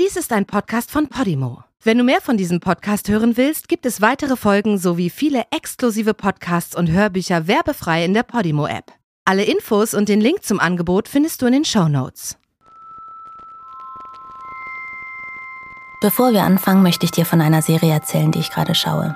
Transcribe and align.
Dies 0.00 0.16
ist 0.16 0.32
ein 0.32 0.46
Podcast 0.46 0.90
von 0.90 1.08
Podimo. 1.08 1.64
Wenn 1.82 1.98
du 1.98 2.04
mehr 2.04 2.22
von 2.22 2.38
diesem 2.38 2.60
Podcast 2.60 3.10
hören 3.10 3.36
willst, 3.36 3.68
gibt 3.68 3.84
es 3.84 4.00
weitere 4.00 4.36
Folgen 4.36 4.78
sowie 4.78 5.10
viele 5.10 5.44
exklusive 5.50 6.14
Podcasts 6.14 6.74
und 6.74 6.90
Hörbücher 6.90 7.46
werbefrei 7.46 8.02
in 8.02 8.14
der 8.14 8.22
Podimo-App. 8.22 8.90
Alle 9.26 9.44
Infos 9.44 9.92
und 9.92 10.08
den 10.08 10.22
Link 10.22 10.44
zum 10.44 10.60
Angebot 10.60 11.08
findest 11.08 11.42
du 11.42 11.46
in 11.46 11.52
den 11.52 11.64
Show 11.66 11.88
Notes. 11.88 12.38
Bevor 16.00 16.32
wir 16.32 16.44
anfangen, 16.44 16.82
möchte 16.82 17.04
ich 17.04 17.12
dir 17.12 17.26
von 17.26 17.42
einer 17.42 17.60
Serie 17.60 17.92
erzählen, 17.92 18.32
die 18.32 18.40
ich 18.40 18.50
gerade 18.50 18.74
schaue. 18.74 19.14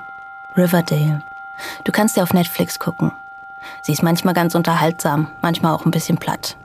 Riverdale. 0.59 1.25
Du 1.85 1.91
kannst 1.91 2.17
sie 2.17 2.21
auf 2.21 2.35
Netflix 2.35 2.79
gucken. 2.79 3.13
Sie 3.83 3.93
ist 3.93 4.03
manchmal 4.03 4.35
ganz 4.35 4.55
unterhaltsam, 4.55 5.29
manchmal 5.41 5.73
auch 5.73 5.87
ein 5.87 5.91
bisschen 5.91 6.19
platt. 6.19 6.59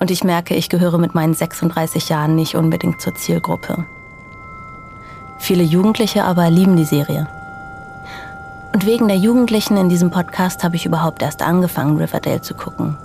Und 0.00 0.10
ich 0.10 0.24
merke, 0.24 0.54
ich 0.54 0.68
gehöre 0.68 0.98
mit 0.98 1.14
meinen 1.14 1.34
36 1.34 2.08
Jahren 2.08 2.34
nicht 2.34 2.54
unbedingt 2.54 3.00
zur 3.00 3.14
Zielgruppe. 3.14 3.84
Viele 5.38 5.62
Jugendliche 5.62 6.24
aber 6.24 6.50
lieben 6.50 6.76
die 6.76 6.84
Serie. 6.84 7.28
Und 8.72 8.84
wegen 8.86 9.08
der 9.08 9.16
Jugendlichen 9.16 9.76
in 9.76 9.88
diesem 9.88 10.10
Podcast 10.10 10.64
habe 10.64 10.76
ich 10.76 10.86
überhaupt 10.86 11.22
erst 11.22 11.42
angefangen, 11.42 11.96
Riverdale 11.96 12.42
zu 12.42 12.54
gucken. 12.54 12.98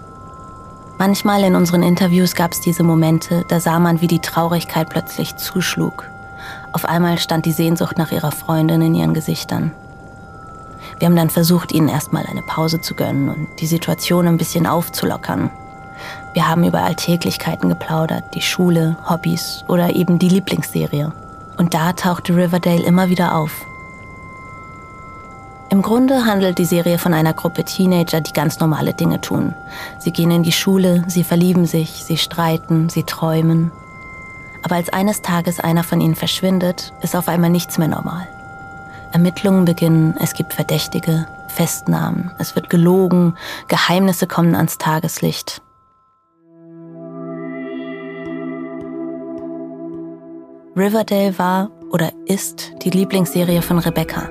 Manchmal 0.97 1.43
in 1.43 1.55
unseren 1.55 1.81
Interviews 1.81 2.35
gab 2.35 2.51
es 2.51 2.61
diese 2.61 2.83
Momente, 2.83 3.45
da 3.47 3.59
sah 3.59 3.79
man, 3.79 4.01
wie 4.01 4.07
die 4.07 4.19
Traurigkeit 4.19 4.89
plötzlich 4.89 5.35
zuschlug. 5.37 6.09
Auf 6.73 6.85
einmal 6.85 7.17
stand 7.17 7.45
die 7.45 7.51
Sehnsucht 7.51 7.97
nach 7.97 8.11
ihrer 8.11 8.31
Freundin 8.31 8.81
in 8.81 8.95
ihren 8.95 9.13
Gesichtern. 9.13 9.71
Wir 10.99 11.07
haben 11.07 11.15
dann 11.15 11.29
versucht, 11.29 11.71
ihnen 11.71 11.87
erstmal 11.87 12.25
eine 12.27 12.43
Pause 12.43 12.81
zu 12.81 12.93
gönnen 12.93 13.29
und 13.29 13.47
die 13.59 13.65
Situation 13.65 14.27
ein 14.27 14.37
bisschen 14.37 14.67
aufzulockern. 14.67 15.49
Wir 16.33 16.47
haben 16.47 16.63
über 16.63 16.81
Alltäglichkeiten 16.81 17.69
geplaudert, 17.69 18.23
die 18.33 18.41
Schule, 18.41 18.95
Hobbys 19.09 19.65
oder 19.67 19.95
eben 19.95 20.17
die 20.17 20.29
Lieblingsserie. 20.29 21.11
Und 21.57 21.73
da 21.73 21.93
tauchte 21.93 22.35
Riverdale 22.35 22.83
immer 22.83 23.09
wieder 23.09 23.35
auf. 23.35 23.51
Im 25.69 25.81
Grunde 25.81 26.25
handelt 26.25 26.57
die 26.57 26.65
Serie 26.65 26.97
von 26.97 27.13
einer 27.13 27.33
Gruppe 27.33 27.63
Teenager, 27.63 28.19
die 28.19 28.33
ganz 28.33 28.59
normale 28.59 28.93
Dinge 28.93 29.21
tun. 29.21 29.53
Sie 29.99 30.11
gehen 30.11 30.31
in 30.31 30.43
die 30.43 30.51
Schule, 30.51 31.03
sie 31.07 31.23
verlieben 31.23 31.65
sich, 31.65 32.03
sie 32.03 32.17
streiten, 32.17 32.89
sie 32.89 33.03
träumen. 33.03 33.71
Aber 34.63 34.75
als 34.75 34.89
eines 34.89 35.21
Tages 35.21 35.59
einer 35.59 35.83
von 35.83 36.01
ihnen 36.01 36.15
verschwindet, 36.15 36.93
ist 37.01 37.15
auf 37.15 37.27
einmal 37.29 37.49
nichts 37.49 37.77
mehr 37.77 37.87
normal. 37.87 38.27
Ermittlungen 39.13 39.65
beginnen, 39.65 40.15
es 40.19 40.33
gibt 40.33 40.53
Verdächtige, 40.53 41.27
Festnahmen, 41.47 42.31
es 42.37 42.55
wird 42.55 42.69
gelogen, 42.69 43.35
Geheimnisse 43.67 44.27
kommen 44.27 44.55
ans 44.55 44.77
Tageslicht. 44.77 45.61
Riverdale 50.73 51.37
war 51.37 51.69
oder 51.91 52.13
ist 52.27 52.71
die 52.83 52.91
Lieblingsserie 52.91 53.61
von 53.61 53.77
Rebecca, 53.77 54.29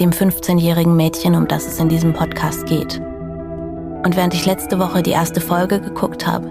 dem 0.00 0.08
15-jährigen 0.08 0.96
Mädchen, 0.96 1.34
um 1.34 1.46
das 1.46 1.66
es 1.66 1.78
in 1.78 1.90
diesem 1.90 2.14
Podcast 2.14 2.64
geht. 2.64 2.98
Und 2.98 4.16
während 4.16 4.32
ich 4.32 4.46
letzte 4.46 4.78
Woche 4.78 5.02
die 5.02 5.10
erste 5.10 5.42
Folge 5.42 5.82
geguckt 5.82 6.26
habe, 6.26 6.50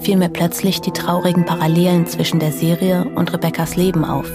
fiel 0.00 0.18
mir 0.18 0.28
plötzlich 0.28 0.82
die 0.82 0.90
traurigen 0.90 1.46
Parallelen 1.46 2.06
zwischen 2.06 2.40
der 2.40 2.52
Serie 2.52 3.06
und 3.14 3.32
Rebeccas 3.32 3.76
Leben 3.76 4.04
auf. 4.04 4.30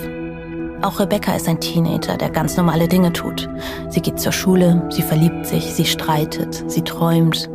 Auch 0.82 1.00
Rebecca 1.00 1.36
ist 1.36 1.48
ein 1.48 1.60
Teenager, 1.60 2.18
der 2.18 2.32
ganz 2.32 2.58
normale 2.58 2.88
Dinge 2.88 3.14
tut. 3.14 3.48
Sie 3.90 4.02
geht 4.02 4.20
zur 4.20 4.32
Schule, 4.32 4.82
sie 4.90 5.04
verliebt 5.04 5.46
sich, 5.46 5.66
sie 5.76 5.86
streitet, 5.86 6.64
sie 6.66 6.82
träumt. 6.82 7.48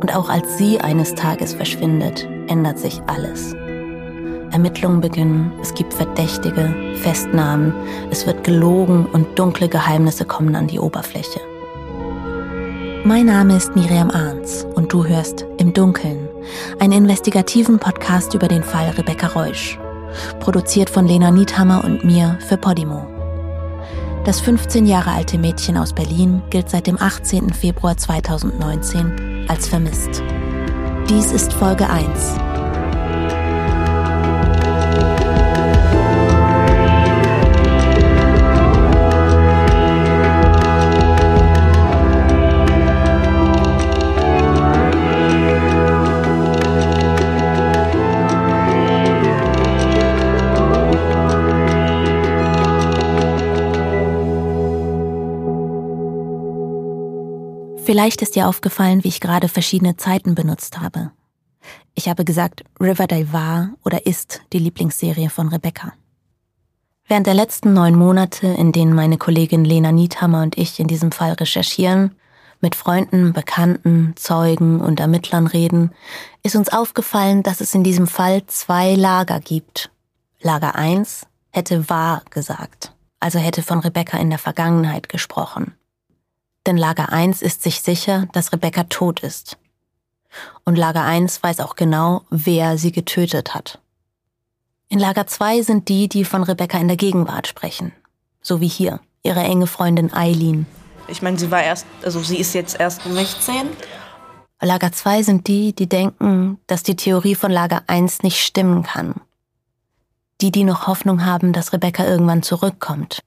Und 0.00 0.14
auch 0.14 0.28
als 0.28 0.58
sie 0.58 0.78
eines 0.80 1.16
Tages 1.16 1.54
verschwindet, 1.54 2.28
ändert 2.46 2.78
sich 2.78 3.02
alles. 3.08 3.56
Ermittlungen 4.54 5.00
beginnen, 5.00 5.52
es 5.60 5.74
gibt 5.74 5.92
Verdächtige, 5.92 6.72
Festnahmen, 7.02 7.74
es 8.10 8.24
wird 8.24 8.44
gelogen 8.44 9.04
und 9.06 9.36
dunkle 9.36 9.68
Geheimnisse 9.68 10.24
kommen 10.24 10.54
an 10.54 10.68
die 10.68 10.78
Oberfläche. 10.78 11.40
Mein 13.04 13.26
Name 13.26 13.56
ist 13.56 13.74
Miriam 13.74 14.10
Arns 14.10 14.64
und 14.76 14.92
du 14.92 15.04
hörst 15.04 15.44
Im 15.58 15.74
Dunkeln, 15.74 16.28
einen 16.78 16.92
investigativen 16.92 17.80
Podcast 17.80 18.32
über 18.34 18.46
den 18.46 18.62
Fall 18.62 18.90
Rebecca 18.90 19.26
Reusch, 19.26 19.76
produziert 20.38 20.88
von 20.88 21.08
Lena 21.08 21.32
Niethammer 21.32 21.82
und 21.84 22.04
mir 22.04 22.38
für 22.46 22.56
Podimo. 22.56 23.08
Das 24.24 24.40
15 24.40 24.86
Jahre 24.86 25.10
alte 25.10 25.36
Mädchen 25.36 25.76
aus 25.76 25.92
Berlin 25.92 26.42
gilt 26.50 26.70
seit 26.70 26.86
dem 26.86 26.96
18. 26.98 27.52
Februar 27.52 27.96
2019 27.96 29.46
als 29.48 29.66
vermisst. 29.66 30.22
Dies 31.10 31.32
ist 31.32 31.52
Folge 31.52 31.90
1 31.90 32.53
Vielleicht 57.94 58.22
ist 58.22 58.34
dir 58.34 58.48
aufgefallen, 58.48 59.04
wie 59.04 59.08
ich 59.08 59.20
gerade 59.20 59.48
verschiedene 59.48 59.96
Zeiten 59.96 60.34
benutzt 60.34 60.80
habe. 60.80 61.12
Ich 61.94 62.08
habe 62.08 62.24
gesagt, 62.24 62.64
Riverdale 62.80 63.32
war 63.32 63.70
oder 63.84 64.04
ist 64.04 64.40
die 64.52 64.58
Lieblingsserie 64.58 65.30
von 65.30 65.46
Rebecca. 65.46 65.92
Während 67.06 67.28
der 67.28 67.34
letzten 67.34 67.72
neun 67.72 67.94
Monate, 67.94 68.48
in 68.48 68.72
denen 68.72 68.94
meine 68.94 69.16
Kollegin 69.16 69.64
Lena 69.64 69.92
Niethammer 69.92 70.42
und 70.42 70.58
ich 70.58 70.80
in 70.80 70.88
diesem 70.88 71.12
Fall 71.12 71.34
recherchieren, 71.34 72.16
mit 72.60 72.74
Freunden, 72.74 73.32
Bekannten, 73.32 74.14
Zeugen 74.16 74.80
und 74.80 74.98
Ermittlern 74.98 75.46
reden, 75.46 75.92
ist 76.42 76.56
uns 76.56 76.72
aufgefallen, 76.72 77.44
dass 77.44 77.60
es 77.60 77.76
in 77.76 77.84
diesem 77.84 78.08
Fall 78.08 78.44
zwei 78.48 78.96
Lager 78.96 79.38
gibt. 79.38 79.92
Lager 80.40 80.74
1 80.74 81.28
hätte 81.52 81.88
wahr 81.88 82.22
gesagt, 82.30 82.92
also 83.20 83.38
hätte 83.38 83.62
von 83.62 83.78
Rebecca 83.78 84.18
in 84.18 84.30
der 84.30 84.40
Vergangenheit 84.40 85.08
gesprochen 85.08 85.76
denn 86.66 86.76
Lager 86.76 87.12
1 87.12 87.42
ist 87.42 87.62
sich 87.62 87.80
sicher, 87.80 88.26
dass 88.32 88.52
Rebecca 88.52 88.84
tot 88.84 89.20
ist. 89.20 89.58
Und 90.64 90.76
Lager 90.76 91.04
1 91.04 91.42
weiß 91.42 91.60
auch 91.60 91.76
genau, 91.76 92.22
wer 92.30 92.78
sie 92.78 92.92
getötet 92.92 93.54
hat. 93.54 93.80
In 94.88 94.98
Lager 94.98 95.26
2 95.26 95.62
sind 95.62 95.88
die, 95.88 96.08
die 96.08 96.24
von 96.24 96.42
Rebecca 96.42 96.78
in 96.78 96.88
der 96.88 96.96
Gegenwart 96.96 97.46
sprechen. 97.46 97.92
So 98.40 98.60
wie 98.60 98.68
hier, 98.68 99.00
ihre 99.22 99.40
enge 99.40 99.66
Freundin 99.66 100.12
Eileen. 100.12 100.66
Ich 101.08 101.22
meine, 101.22 101.38
sie 101.38 101.50
war 101.50 101.62
erst, 101.62 101.86
also 102.02 102.20
sie 102.20 102.38
ist 102.38 102.54
jetzt 102.54 102.78
erst 102.78 103.02
16. 103.02 103.68
Lager 104.60 104.92
2 104.92 105.22
sind 105.22 105.46
die, 105.48 105.74
die 105.74 105.88
denken, 105.88 106.58
dass 106.66 106.82
die 106.82 106.96
Theorie 106.96 107.34
von 107.34 107.50
Lager 107.50 107.82
1 107.86 108.22
nicht 108.22 108.42
stimmen 108.42 108.82
kann. 108.82 109.14
Die, 110.40 110.50
die 110.50 110.64
noch 110.64 110.86
Hoffnung 110.86 111.24
haben, 111.24 111.52
dass 111.52 111.72
Rebecca 111.72 112.04
irgendwann 112.04 112.42
zurückkommt. 112.42 113.20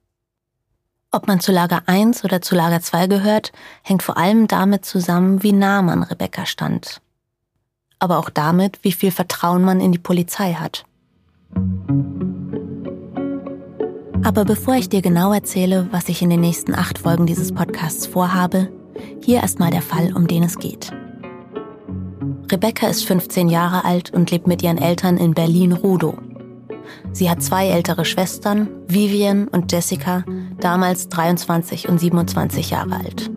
Ob 1.11 1.27
man 1.27 1.39
zu 1.39 1.53
Lager 1.53 1.83
1 1.85 2.25
oder 2.25 2.41
zu 2.41 2.53
Lager 2.53 2.81
2 2.81 3.07
gehört, 3.07 3.53
hängt 3.81 4.03
vor 4.03 4.17
allem 4.17 4.47
damit 4.47 4.83
zusammen, 4.83 5.41
wie 5.41 5.53
nah 5.53 5.81
man 5.81 6.03
Rebecca 6.03 6.45
stand. 6.45 7.01
Aber 7.97 8.17
auch 8.17 8.29
damit, 8.29 8.79
wie 8.83 8.91
viel 8.91 9.11
Vertrauen 9.11 9.63
man 9.63 9.79
in 9.79 9.93
die 9.93 9.99
Polizei 9.99 10.53
hat. 10.53 10.85
Aber 14.23 14.43
bevor 14.43 14.75
ich 14.75 14.89
dir 14.89 15.01
genau 15.01 15.31
erzähle, 15.31 15.87
was 15.91 16.09
ich 16.09 16.21
in 16.21 16.29
den 16.29 16.41
nächsten 16.41 16.75
acht 16.75 16.97
Folgen 16.97 17.25
dieses 17.25 17.53
Podcasts 17.53 18.05
vorhabe, 18.05 18.69
hier 19.23 19.37
erstmal 19.37 19.71
der 19.71 19.81
Fall, 19.81 20.13
um 20.13 20.27
den 20.27 20.43
es 20.43 20.59
geht. 20.59 20.91
Rebecca 22.51 22.87
ist 22.87 23.05
15 23.05 23.47
Jahre 23.47 23.85
alt 23.85 24.11
und 24.13 24.29
lebt 24.31 24.47
mit 24.47 24.61
ihren 24.61 24.77
Eltern 24.77 25.17
in 25.17 25.33
Berlin-Rudow. 25.33 26.17
Sie 27.11 27.29
hat 27.29 27.41
zwei 27.41 27.67
ältere 27.67 28.05
Schwestern, 28.05 28.69
Vivian 28.87 29.47
und 29.47 29.71
Jessica, 29.71 30.23
damals 30.59 31.09
23 31.09 31.89
und 31.89 31.99
27 31.99 32.71
Jahre 32.71 32.95
alt. 32.95 33.29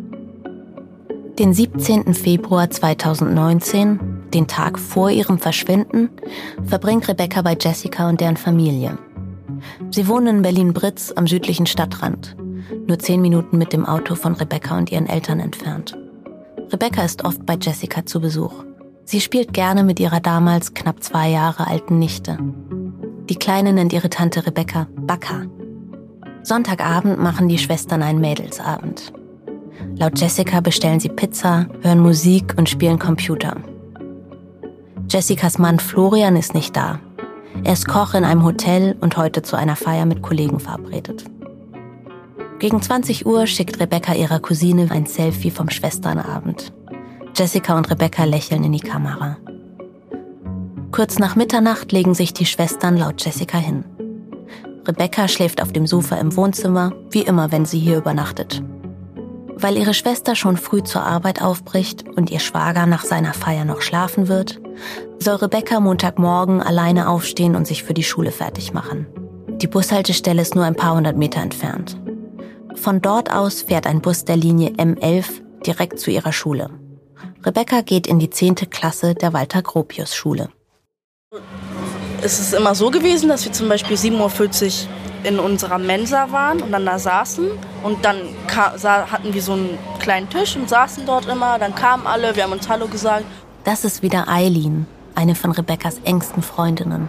Den 1.38 1.54
17. 1.54 2.12
Februar 2.12 2.68
2019, 2.68 4.28
den 4.34 4.46
Tag 4.46 4.78
vor 4.78 5.10
ihrem 5.10 5.38
Verschwinden, 5.38 6.10
verbringt 6.66 7.08
Rebecca 7.08 7.40
bei 7.42 7.56
Jessica 7.58 8.08
und 8.08 8.20
deren 8.20 8.36
Familie. 8.36 8.98
Sie 9.90 10.06
wohnen 10.06 10.36
in 10.36 10.42
Berlin-Britz 10.42 11.12
am 11.16 11.26
südlichen 11.26 11.66
Stadtrand, 11.66 12.36
nur 12.86 12.98
zehn 12.98 13.22
Minuten 13.22 13.58
mit 13.58 13.72
dem 13.72 13.86
Auto 13.86 14.14
von 14.14 14.34
Rebecca 14.34 14.76
und 14.76 14.92
ihren 14.92 15.06
Eltern 15.06 15.40
entfernt. 15.40 15.96
Rebecca 16.70 17.02
ist 17.02 17.24
oft 17.24 17.44
bei 17.46 17.56
Jessica 17.60 18.04
zu 18.04 18.20
Besuch. 18.20 18.64
Sie 19.04 19.20
spielt 19.20 19.52
gerne 19.52 19.82
mit 19.82 19.98
ihrer 19.98 20.20
damals 20.20 20.74
knapp 20.74 21.02
zwei 21.02 21.30
Jahre 21.30 21.66
alten 21.66 21.98
Nichte. 21.98 22.38
Die 23.30 23.36
Kleine 23.36 23.72
nennt 23.72 23.92
ihre 23.92 24.10
Tante 24.10 24.44
Rebecca 24.44 24.88
Bacca. 24.96 25.46
Sonntagabend 26.42 27.20
machen 27.20 27.48
die 27.48 27.58
Schwestern 27.58 28.02
einen 28.02 28.20
Mädelsabend. 28.20 29.12
Laut 29.94 30.18
Jessica 30.18 30.60
bestellen 30.60 30.98
sie 30.98 31.10
Pizza, 31.10 31.66
hören 31.80 32.00
Musik 32.00 32.54
und 32.58 32.68
spielen 32.68 32.98
Computer. 32.98 33.56
Jessicas 35.08 35.58
Mann 35.58 35.78
Florian 35.78 36.34
ist 36.34 36.54
nicht 36.54 36.74
da. 36.76 36.98
Er 37.62 37.74
ist 37.74 37.86
Koch 37.86 38.14
in 38.14 38.24
einem 38.24 38.42
Hotel 38.42 38.96
und 39.00 39.16
heute 39.16 39.42
zu 39.42 39.54
einer 39.54 39.76
Feier 39.76 40.06
mit 40.06 40.22
Kollegen 40.22 40.58
verabredet. 40.58 41.24
Gegen 42.58 42.82
20 42.82 43.26
Uhr 43.26 43.46
schickt 43.46 43.78
Rebecca 43.78 44.12
ihrer 44.12 44.40
Cousine 44.40 44.90
ein 44.90 45.06
Selfie 45.06 45.52
vom 45.52 45.70
Schwesternabend. 45.70 46.72
Jessica 47.36 47.76
und 47.76 47.88
Rebecca 47.92 48.24
lächeln 48.24 48.64
in 48.64 48.72
die 48.72 48.80
Kamera. 48.80 49.36
Kurz 50.92 51.18
nach 51.18 51.36
Mitternacht 51.36 51.92
legen 51.92 52.14
sich 52.14 52.34
die 52.34 52.46
Schwestern 52.46 52.96
laut 52.96 53.24
Jessica 53.24 53.58
hin. 53.58 53.84
Rebecca 54.86 55.28
schläft 55.28 55.62
auf 55.62 55.72
dem 55.72 55.86
Sofa 55.86 56.16
im 56.16 56.36
Wohnzimmer, 56.36 56.92
wie 57.10 57.22
immer, 57.22 57.52
wenn 57.52 57.64
sie 57.64 57.78
hier 57.78 57.98
übernachtet. 57.98 58.62
Weil 59.54 59.76
ihre 59.76 59.94
Schwester 59.94 60.34
schon 60.34 60.56
früh 60.56 60.82
zur 60.82 61.02
Arbeit 61.02 61.42
aufbricht 61.42 62.08
und 62.16 62.30
ihr 62.30 62.40
Schwager 62.40 62.86
nach 62.86 63.04
seiner 63.04 63.34
Feier 63.34 63.64
noch 63.64 63.82
schlafen 63.82 64.26
wird, 64.26 64.60
soll 65.18 65.36
Rebecca 65.36 65.78
Montagmorgen 65.80 66.60
alleine 66.62 67.08
aufstehen 67.08 67.54
und 67.54 67.66
sich 67.66 67.84
für 67.84 67.94
die 67.94 68.02
Schule 68.02 68.32
fertig 68.32 68.72
machen. 68.72 69.06
Die 69.48 69.68
Bushaltestelle 69.68 70.42
ist 70.42 70.54
nur 70.54 70.64
ein 70.64 70.76
paar 70.76 70.96
hundert 70.96 71.16
Meter 71.16 71.40
entfernt. 71.40 72.00
Von 72.74 73.00
dort 73.02 73.30
aus 73.30 73.62
fährt 73.62 73.86
ein 73.86 74.00
Bus 74.00 74.24
der 74.24 74.36
Linie 74.36 74.70
M11 74.70 75.42
direkt 75.66 76.00
zu 76.00 76.10
ihrer 76.10 76.32
Schule. 76.32 76.70
Rebecca 77.44 77.82
geht 77.82 78.06
in 78.06 78.18
die 78.18 78.30
10. 78.30 78.54
Klasse 78.70 79.14
der 79.14 79.32
Walter 79.34 79.62
Gropius 79.62 80.14
Schule. 80.14 80.48
Es 82.22 82.40
ist 82.40 82.54
immer 82.54 82.74
so 82.74 82.90
gewesen, 82.90 83.28
dass 83.28 83.44
wir 83.44 83.52
zum 83.52 83.68
Beispiel 83.68 83.96
7.40 83.96 84.66
Uhr 84.66 84.88
in 85.22 85.38
unserer 85.38 85.78
Mensa 85.78 86.32
waren 86.32 86.60
und 86.60 86.72
dann 86.72 86.84
da 86.84 86.98
saßen 86.98 87.48
und 87.84 88.04
dann 88.04 88.16
hatten 88.48 89.32
wir 89.32 89.40
so 89.40 89.52
einen 89.52 89.78
kleinen 90.00 90.28
Tisch 90.28 90.56
und 90.56 90.68
saßen 90.68 91.06
dort 91.06 91.26
immer. 91.26 91.60
Dann 91.60 91.72
kamen 91.76 92.08
alle, 92.08 92.34
wir 92.34 92.42
haben 92.42 92.50
uns 92.50 92.68
Hallo 92.68 92.88
gesagt. 92.88 93.24
Das 93.62 93.84
ist 93.84 94.02
wieder 94.02 94.26
Eileen, 94.26 94.88
eine 95.14 95.36
von 95.36 95.52
Rebeccas 95.52 95.98
engsten 96.02 96.42
Freundinnen. 96.42 97.08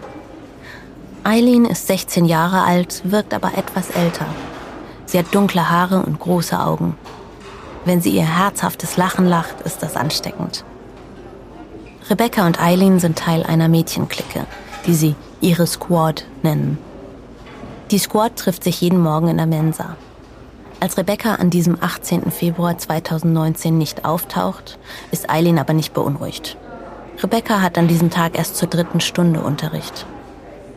Eileen 1.24 1.64
ist 1.64 1.88
16 1.88 2.24
Jahre 2.24 2.62
alt, 2.62 3.02
wirkt 3.02 3.34
aber 3.34 3.58
etwas 3.58 3.90
älter. 3.90 4.26
Sie 5.04 5.18
hat 5.18 5.34
dunkle 5.34 5.68
Haare 5.68 6.00
und 6.00 6.20
große 6.20 6.60
Augen. 6.60 6.96
Wenn 7.84 8.00
sie 8.00 8.10
ihr 8.10 8.38
herzhaftes 8.38 8.96
Lachen 8.96 9.26
lacht, 9.26 9.62
ist 9.62 9.82
das 9.82 9.96
ansteckend. 9.96 10.64
Rebecca 12.12 12.46
und 12.46 12.60
Eileen 12.60 13.00
sind 13.00 13.18
Teil 13.18 13.42
einer 13.42 13.68
Mädchenklicke, 13.68 14.44
die 14.86 14.92
sie 14.92 15.14
ihre 15.40 15.66
Squad 15.66 16.26
nennen. 16.42 16.76
Die 17.90 17.96
Squad 17.96 18.36
trifft 18.36 18.64
sich 18.64 18.82
jeden 18.82 19.00
Morgen 19.00 19.28
in 19.28 19.38
der 19.38 19.46
Mensa. 19.46 19.96
Als 20.78 20.98
Rebecca 20.98 21.36
an 21.36 21.48
diesem 21.48 21.78
18. 21.80 22.30
Februar 22.30 22.76
2019 22.76 23.78
nicht 23.78 24.04
auftaucht, 24.04 24.78
ist 25.10 25.30
Eileen 25.30 25.58
aber 25.58 25.72
nicht 25.72 25.94
beunruhigt. 25.94 26.58
Rebecca 27.22 27.62
hat 27.62 27.78
an 27.78 27.88
diesem 27.88 28.10
Tag 28.10 28.36
erst 28.36 28.56
zur 28.56 28.68
dritten 28.68 29.00
Stunde 29.00 29.40
Unterricht. 29.40 30.04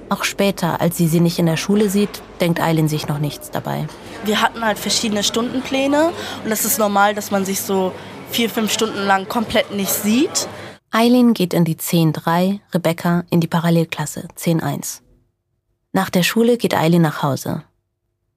Auch 0.07 0.23
später, 0.23 0.79
als 0.79 0.95
sie 0.95 1.09
sie 1.09 1.19
nicht 1.19 1.37
in 1.37 1.47
der 1.47 1.57
Schule 1.57 1.89
sieht, 1.89 2.21
denkt 2.39 2.61
Eileen 2.61 2.87
sich 2.87 3.09
noch 3.09 3.19
nichts 3.19 3.51
dabei. 3.51 3.87
Wir 4.23 4.41
hatten 4.41 4.63
halt 4.63 4.79
verschiedene 4.79 5.21
Stundenpläne 5.21 6.11
und 6.45 6.49
das 6.49 6.63
ist 6.63 6.79
normal, 6.79 7.13
dass 7.13 7.29
man 7.29 7.43
sich 7.43 7.59
so 7.59 7.91
vier, 8.31 8.49
fünf 8.49 8.71
Stunden 8.71 8.99
lang 9.05 9.27
komplett 9.27 9.71
nicht 9.71 9.91
sieht. 9.91 10.47
Eileen 10.91 11.33
geht 11.33 11.53
in 11.53 11.65
die 11.65 11.75
10.3, 11.75 12.59
Rebecca 12.73 13.25
in 13.29 13.41
die 13.41 13.47
Parallelklasse 13.47 14.27
10.1. 14.37 15.01
Nach 15.91 16.09
der 16.09 16.23
Schule 16.23 16.57
geht 16.57 16.73
Eileen 16.73 17.01
nach 17.01 17.21
Hause. 17.23 17.63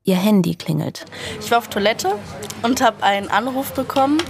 Ihr 0.05 0.17
Handy 0.17 0.55
klingelt. 0.55 1.05
Ich 1.41 1.51
war 1.51 1.59
auf 1.59 1.69
Toilette 1.69 2.19
und 2.63 2.81
habe 2.81 3.03
einen 3.03 3.29
Anruf 3.29 3.73
bekommen 3.73 4.23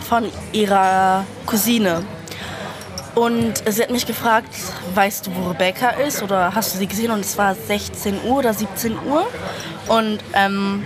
von 0.00 0.24
ihrer 0.52 1.24
Cousine. 1.46 2.04
Und 3.14 3.62
sie 3.68 3.82
hat 3.82 3.90
mich 3.90 4.06
gefragt, 4.06 4.54
weißt 4.94 5.26
du, 5.26 5.34
wo 5.34 5.50
Rebecca 5.50 5.90
ist 5.90 6.22
oder 6.22 6.54
hast 6.54 6.74
du 6.74 6.78
sie 6.78 6.86
gesehen? 6.86 7.10
Und 7.10 7.20
es 7.20 7.36
war 7.38 7.54
16 7.54 8.24
Uhr 8.24 8.38
oder 8.38 8.54
17 8.54 8.96
Uhr. 9.06 9.26
Und 9.88 10.18
ähm, 10.34 10.84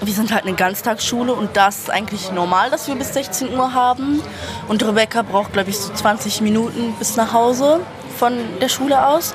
wir 0.00 0.12
sind 0.12 0.32
halt 0.32 0.44
eine 0.44 0.54
Ganztagsschule 0.54 1.32
und 1.32 1.56
das 1.56 1.78
ist 1.78 1.90
eigentlich 1.90 2.30
normal, 2.32 2.70
dass 2.70 2.86
wir 2.86 2.94
bis 2.94 3.14
16 3.14 3.52
Uhr 3.52 3.74
haben. 3.74 4.22
Und 4.68 4.82
Rebecca 4.82 5.22
braucht, 5.22 5.52
glaube 5.52 5.70
ich, 5.70 5.78
so 5.78 5.92
20 5.92 6.40
Minuten 6.40 6.94
bis 6.98 7.16
nach 7.16 7.32
Hause 7.32 7.80
von 8.16 8.34
der 8.60 8.68
Schule 8.68 9.06
aus. 9.06 9.34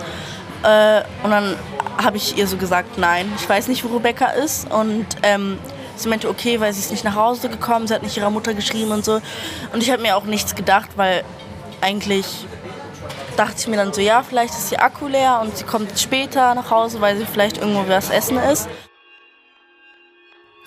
Äh, 0.64 1.02
und 1.24 1.32
dann 1.32 1.56
habe 2.02 2.18
ich 2.18 2.38
ihr 2.38 2.48
so 2.48 2.58
gesagt, 2.58 2.98
nein, 2.98 3.32
ich 3.38 3.48
weiß 3.48 3.68
nicht, 3.68 3.84
wo 3.84 3.96
Rebecca 3.96 4.28
ist. 4.28 4.72
Und 4.72 5.06
ähm, 5.24 5.60
sie 5.96 6.08
meinte, 6.10 6.30
okay, 6.30 6.60
weil 6.60 6.74
sie 6.74 6.80
ist 6.80 6.92
nicht 6.92 7.04
nach 7.04 7.16
Hause 7.16 7.50
gekommen, 7.50 7.88
sie 7.88 7.94
hat 7.94 8.04
nicht 8.04 8.16
ihrer 8.18 8.30
Mutter 8.30 8.54
geschrieben 8.54 8.92
und 8.92 9.04
so. 9.04 9.22
Und 9.74 9.84
ich 9.84 9.92
habe 9.92 10.02
mir 10.02 10.16
auch 10.16 10.26
nichts 10.26 10.56
gedacht, 10.56 10.92
weil 10.96 11.24
eigentlich 11.82 12.26
dachte 13.36 13.56
ich 13.58 13.68
mir 13.68 13.78
dann 13.78 13.94
so, 13.94 14.02
ja, 14.02 14.24
vielleicht 14.24 14.54
ist 14.54 14.72
ihr 14.72 14.82
Akku 14.82 15.08
leer 15.08 15.40
und 15.42 15.58
sie 15.58 15.66
kommt 15.66 16.00
später 16.00 16.56
nach 16.56 16.72
Hause, 16.72 17.02
weil 17.02 17.18
sie 17.18 17.26
vielleicht 17.26 17.58
irgendwo 17.58 17.88
was 17.88 18.10
essen 18.10 18.38
ist. 18.38 18.70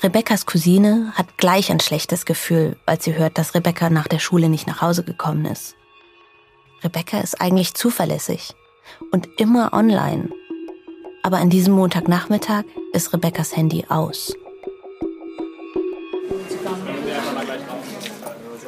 Rebeccas 0.07 0.47
Cousine 0.47 1.13
hat 1.17 1.37
gleich 1.37 1.73
ein 1.73 1.81
schlechtes 1.81 2.27
Gefühl, 2.27 2.77
als 2.87 3.05
sie 3.05 3.17
hört, 3.17 3.39
dass 3.39 3.57
Rebecca 3.57 3.91
nach 3.91 4.07
der 4.07 4.21
Schule 4.21 4.49
nicht 4.49 4.69
nach 4.69 4.81
Hause 4.81 5.03
gekommen 5.03 5.45
ist. 5.47 5.75
Rebecca 6.85 7.19
ist 7.19 7.41
eigentlich 7.41 7.75
zuverlässig 7.75 8.55
und 9.11 9.29
immer 9.37 9.73
online. 9.73 10.29
Aber 11.25 11.39
an 11.39 11.51
diesem 11.51 11.75
Montagnachmittag 11.75 12.63
ist 12.93 13.13
Rebeccas 13.13 13.57
Handy 13.57 13.85
aus. 13.89 14.33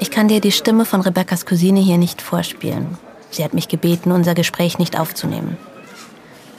Ich 0.01 0.11
kann 0.11 0.27
dir 0.27 0.41
die 0.41 0.51
Stimme 0.51 0.85
von 0.85 1.03
Rebeccas 1.03 1.47
Cousine 1.47 1.79
hier 1.79 1.99
nicht 1.99 2.21
vorspielen. 2.21 2.99
Sie 3.31 3.45
hat 3.45 3.55
mich 3.55 3.69
gebeten, 3.69 4.11
unser 4.11 4.35
Gespräch 4.35 4.81
nicht 4.81 4.99
aufzunehmen. 4.99 5.57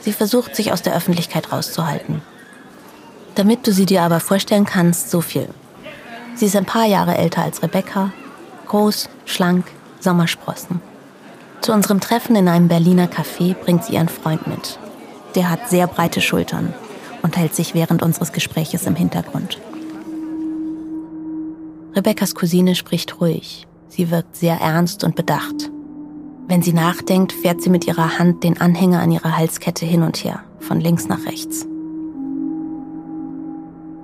Sie 0.00 0.14
versucht, 0.14 0.56
sich 0.56 0.72
aus 0.72 0.80
der 0.80 0.96
Öffentlichkeit 0.96 1.52
rauszuhalten. 1.52 2.22
Damit 3.34 3.66
du 3.66 3.72
sie 3.72 3.86
dir 3.86 4.02
aber 4.02 4.20
vorstellen 4.20 4.64
kannst, 4.64 5.10
so 5.10 5.20
viel. 5.20 5.48
Sie 6.34 6.46
ist 6.46 6.56
ein 6.56 6.64
paar 6.64 6.86
Jahre 6.86 7.16
älter 7.16 7.42
als 7.42 7.62
Rebecca, 7.62 8.12
groß, 8.66 9.08
schlank, 9.24 9.66
Sommersprossen. 10.00 10.80
Zu 11.60 11.72
unserem 11.72 12.00
Treffen 12.00 12.36
in 12.36 12.48
einem 12.48 12.68
Berliner 12.68 13.06
Café 13.06 13.54
bringt 13.54 13.84
sie 13.84 13.94
ihren 13.94 14.08
Freund 14.08 14.46
mit. 14.46 14.78
Der 15.34 15.50
hat 15.50 15.68
sehr 15.68 15.86
breite 15.86 16.20
Schultern 16.20 16.72
und 17.22 17.36
hält 17.36 17.54
sich 17.54 17.74
während 17.74 18.02
unseres 18.02 18.32
Gespräches 18.32 18.86
im 18.86 18.96
Hintergrund. 18.96 19.60
Rebeccas 21.94 22.34
Cousine 22.34 22.74
spricht 22.74 23.20
ruhig. 23.20 23.66
Sie 23.88 24.10
wirkt 24.10 24.36
sehr 24.36 24.60
ernst 24.60 25.04
und 25.04 25.16
bedacht. 25.16 25.70
Wenn 26.46 26.62
sie 26.62 26.72
nachdenkt, 26.72 27.32
fährt 27.32 27.60
sie 27.60 27.70
mit 27.70 27.86
ihrer 27.86 28.18
Hand 28.18 28.42
den 28.42 28.60
Anhänger 28.60 29.00
an 29.00 29.10
ihrer 29.10 29.36
Halskette 29.36 29.84
hin 29.84 30.02
und 30.02 30.24
her, 30.24 30.40
von 30.60 30.80
links 30.80 31.06
nach 31.08 31.26
rechts. 31.26 31.66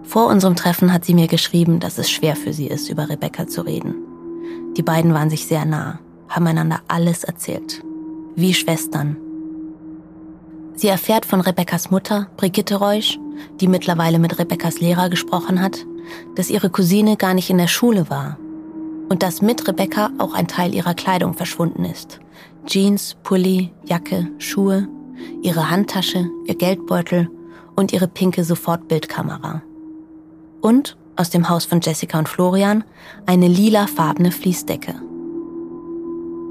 Vor 0.06 0.28
unserem 0.28 0.54
Treffen 0.54 0.92
hat 0.92 1.04
sie 1.04 1.14
mir 1.14 1.26
geschrieben, 1.26 1.80
dass 1.80 1.98
es 1.98 2.08
schwer 2.08 2.36
für 2.36 2.52
sie 2.52 2.68
ist, 2.68 2.88
über 2.88 3.08
Rebecca 3.08 3.48
zu 3.48 3.62
reden. 3.62 3.94
Die 4.76 4.82
beiden 4.82 5.12
waren 5.12 5.30
sich 5.30 5.46
sehr 5.46 5.64
nah, 5.64 5.98
haben 6.28 6.46
einander 6.46 6.80
alles 6.86 7.24
erzählt. 7.24 7.82
Wie 8.36 8.54
Schwestern. 8.54 9.16
Sie 10.76 10.88
erfährt 10.88 11.26
von 11.26 11.40
Rebeccas 11.40 11.90
Mutter, 11.90 12.28
Brigitte 12.36 12.76
Reusch, 12.76 13.18
die 13.60 13.66
mittlerweile 13.66 14.18
mit 14.18 14.38
Rebeccas 14.38 14.80
Lehrer 14.80 15.08
gesprochen 15.08 15.60
hat, 15.60 15.84
dass 16.36 16.50
ihre 16.50 16.70
Cousine 16.70 17.16
gar 17.16 17.34
nicht 17.34 17.50
in 17.50 17.58
der 17.58 17.66
Schule 17.66 18.08
war 18.08 18.38
und 19.08 19.24
dass 19.24 19.42
mit 19.42 19.66
Rebecca 19.66 20.10
auch 20.18 20.34
ein 20.34 20.46
Teil 20.46 20.72
ihrer 20.72 20.94
Kleidung 20.94 21.34
verschwunden 21.34 21.84
ist. 21.84 22.20
Jeans, 22.66 23.16
Pulli, 23.24 23.72
Jacke, 23.84 24.28
Schuhe, 24.38 24.86
ihre 25.42 25.68
Handtasche, 25.68 26.30
ihr 26.44 26.54
Geldbeutel 26.54 27.28
und 27.74 27.92
ihre 27.92 28.06
pinke 28.06 28.44
Sofortbildkamera 28.44 29.62
und 30.60 30.96
aus 31.16 31.30
dem 31.30 31.48
Haus 31.48 31.64
von 31.64 31.80
Jessica 31.80 32.18
und 32.18 32.28
Florian 32.28 32.84
eine 33.24 33.48
lilafarbene 33.48 34.30
Fließdecke. 34.30 34.94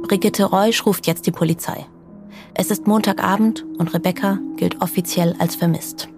Brigitte 0.03 0.45
Reusch 0.45 0.85
ruft 0.85 1.07
jetzt 1.07 1.25
die 1.27 1.31
Polizei. 1.31 1.85
Es 2.53 2.71
ist 2.71 2.87
Montagabend 2.87 3.65
und 3.77 3.93
Rebecca 3.93 4.39
gilt 4.55 4.81
offiziell 4.81 5.35
als 5.39 5.55
vermisst. 5.55 6.09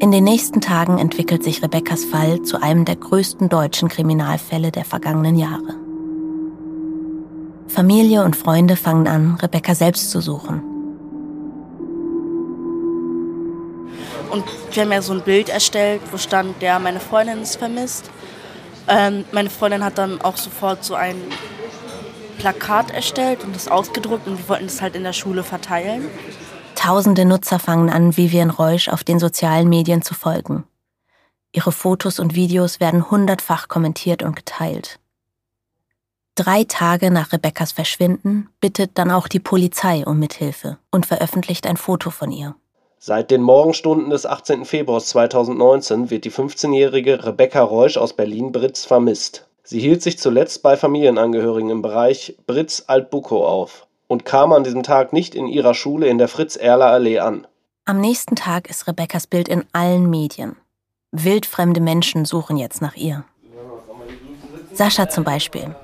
In 0.00 0.10
den 0.10 0.24
nächsten 0.24 0.60
Tagen 0.60 0.98
entwickelt 0.98 1.44
sich 1.44 1.62
Rebeccas 1.62 2.04
Fall 2.04 2.42
zu 2.42 2.60
einem 2.60 2.84
der 2.84 2.96
größten 2.96 3.48
deutschen 3.48 3.88
Kriminalfälle 3.88 4.72
der 4.72 4.84
vergangenen 4.84 5.36
Jahre. 5.36 5.76
Familie 7.68 8.24
und 8.24 8.34
Freunde 8.34 8.76
fangen 8.76 9.06
an, 9.06 9.36
Rebecca 9.36 9.74
selbst 9.74 10.10
zu 10.10 10.20
suchen. 10.20 10.71
Und 14.32 14.44
wir 14.72 14.82
haben 14.82 14.92
ja 14.92 15.02
so 15.02 15.12
ein 15.12 15.20
Bild 15.20 15.50
erstellt, 15.50 16.00
wo 16.10 16.16
stand, 16.16 16.62
ja, 16.62 16.78
meine 16.78 17.00
Freundin 17.00 17.42
ist 17.42 17.56
vermisst. 17.56 18.10
Ähm, 18.88 19.26
meine 19.30 19.50
Freundin 19.50 19.84
hat 19.84 19.98
dann 19.98 20.22
auch 20.22 20.38
sofort 20.38 20.82
so 20.82 20.94
ein 20.94 21.16
Plakat 22.38 22.90
erstellt 22.90 23.44
und 23.44 23.54
das 23.54 23.68
ausgedruckt 23.68 24.26
und 24.26 24.38
wir 24.38 24.48
wollten 24.48 24.64
das 24.64 24.80
halt 24.80 24.96
in 24.96 25.04
der 25.04 25.12
Schule 25.12 25.44
verteilen. 25.44 26.08
Tausende 26.74 27.26
Nutzer 27.26 27.58
fangen 27.58 27.90
an, 27.90 28.16
Vivian 28.16 28.48
Reusch 28.48 28.88
auf 28.88 29.04
den 29.04 29.18
sozialen 29.18 29.68
Medien 29.68 30.00
zu 30.00 30.14
folgen. 30.14 30.64
Ihre 31.52 31.70
Fotos 31.70 32.18
und 32.18 32.34
Videos 32.34 32.80
werden 32.80 33.10
hundertfach 33.10 33.68
kommentiert 33.68 34.22
und 34.22 34.34
geteilt. 34.34 34.98
Drei 36.36 36.64
Tage 36.64 37.10
nach 37.10 37.32
Rebekkas 37.32 37.72
Verschwinden 37.72 38.48
bittet 38.60 38.92
dann 38.94 39.10
auch 39.10 39.28
die 39.28 39.40
Polizei 39.40 40.06
um 40.06 40.18
Mithilfe 40.18 40.78
und 40.90 41.04
veröffentlicht 41.04 41.66
ein 41.66 41.76
Foto 41.76 42.08
von 42.08 42.32
ihr. 42.32 42.56
Seit 43.04 43.32
den 43.32 43.42
Morgenstunden 43.42 44.10
des 44.10 44.26
18. 44.26 44.64
Februars 44.64 45.08
2019 45.08 46.08
wird 46.08 46.24
die 46.24 46.30
15-jährige 46.30 47.26
Rebecca 47.26 47.60
Reusch 47.60 47.96
aus 47.96 48.12
Berlin-Britz 48.12 48.84
vermisst. 48.84 49.48
Sie 49.64 49.80
hielt 49.80 50.02
sich 50.02 50.20
zuletzt 50.20 50.62
bei 50.62 50.76
Familienangehörigen 50.76 51.70
im 51.70 51.82
Bereich 51.82 52.36
Britz-Altbukow 52.46 53.44
auf 53.44 53.88
und 54.06 54.24
kam 54.24 54.52
an 54.52 54.62
diesem 54.62 54.84
Tag 54.84 55.12
nicht 55.12 55.34
in 55.34 55.48
ihrer 55.48 55.74
Schule 55.74 56.06
in 56.06 56.18
der 56.18 56.28
Fritz-Erler-Allee 56.28 57.18
an. 57.18 57.48
Am 57.86 58.00
nächsten 58.00 58.36
Tag 58.36 58.70
ist 58.70 58.86
Rebekkas 58.86 59.26
Bild 59.26 59.48
in 59.48 59.64
allen 59.72 60.08
Medien. 60.08 60.54
Wildfremde 61.10 61.80
Menschen 61.80 62.24
suchen 62.24 62.56
jetzt 62.56 62.80
nach 62.82 62.94
ihr. 62.94 63.24
Sascha 64.74 65.08
zum 65.08 65.24
Beispiel. 65.24 65.74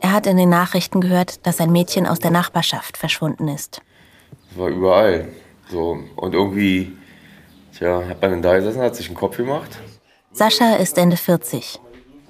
Er 0.00 0.10
hat 0.10 0.26
in 0.26 0.36
den 0.36 0.48
Nachrichten 0.50 1.00
gehört, 1.00 1.46
dass 1.46 1.60
ein 1.60 1.70
Mädchen 1.70 2.08
aus 2.08 2.18
der 2.18 2.32
Nachbarschaft 2.32 2.96
verschwunden 2.96 3.46
ist. 3.46 3.80
Das 4.48 4.58
war 4.58 4.70
überall. 4.70 5.28
So. 5.70 5.98
Und 6.16 6.34
irgendwie, 6.34 6.92
tja, 7.76 8.02
hat 8.08 8.22
man 8.22 8.42
da 8.42 8.56
gesessen, 8.56 8.80
hat 8.80 8.96
sich 8.96 9.08
einen 9.08 9.16
Kopf 9.16 9.36
gemacht. 9.36 9.70
Sascha 10.32 10.76
ist 10.76 10.98
Ende 10.98 11.16
40. 11.16 11.80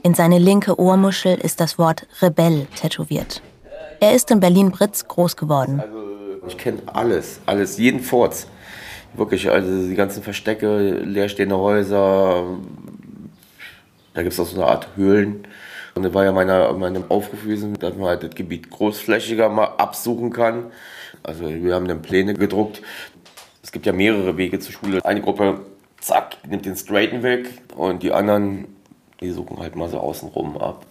In 0.03 0.15
seine 0.15 0.39
linke 0.39 0.79
Ohrmuschel 0.79 1.37
ist 1.37 1.61
das 1.61 1.79
Wort 1.79 2.07
Rebell 2.21 2.67
tätowiert. 2.79 3.41
Er 4.01 4.15
ist 4.15 4.31
in 4.31 4.41
Berlin-Britz 4.41 5.09
groß 5.09 5.37
geworden. 5.37 5.81
Also, 5.81 6.05
ich 6.47 6.59
kenne 6.59 6.83
alles, 6.87 7.41
alles, 7.47 7.79
jeden 7.79 8.01
Furz. 8.01 8.47
Wirklich, 9.15 9.49
also 9.51 9.89
die 9.89 9.95
ganzen 9.95 10.23
Verstecke, 10.23 10.99
leerstehende 10.99 11.57
Häuser. 11.57 12.45
Da 14.13 14.23
gibt 14.23 14.35
es 14.35 14.41
auch 14.41 14.47
so 14.47 14.61
eine 14.61 14.71
Art 14.71 14.89
Höhlen. 14.97 15.47
Und 15.95 16.03
da 16.03 16.13
war 16.13 16.25
ja 16.25 16.33
meiner, 16.33 16.73
meinem 16.73 17.05
Aufruf 17.09 17.43
gewesen, 17.43 17.75
dass 17.79 17.95
man 17.95 18.09
halt 18.09 18.25
das 18.25 18.35
Gebiet 18.35 18.69
großflächiger 18.71 19.49
mal 19.49 19.75
absuchen 19.79 20.31
kann. 20.31 20.73
Also 21.23 21.49
wir 21.49 21.75
haben 21.75 21.89
dann 21.89 22.03
Pläne 22.03 22.35
gedruckt. 22.35 22.83
Es 23.75 23.77
gibt 23.77 23.87
ja 23.87 23.93
mehrere 23.93 24.37
Wege 24.37 24.61
zur 24.61 24.73
Schule. 24.73 25.05
Eine 25.05 25.21
Gruppe, 25.21 25.67
zack, 26.01 26.37
nimmt 26.47 26.65
den 26.65 26.77
straighten 26.77 27.25
Weg 27.25 27.49
und 27.75 28.05
die 28.05 28.13
anderen, 28.13 28.67
die 29.21 29.33
suchen 29.33 29.59
halt 29.59 29.75
mal 29.75 29.89
so 29.89 29.99
außenrum 29.99 30.57
ab. 30.59 30.87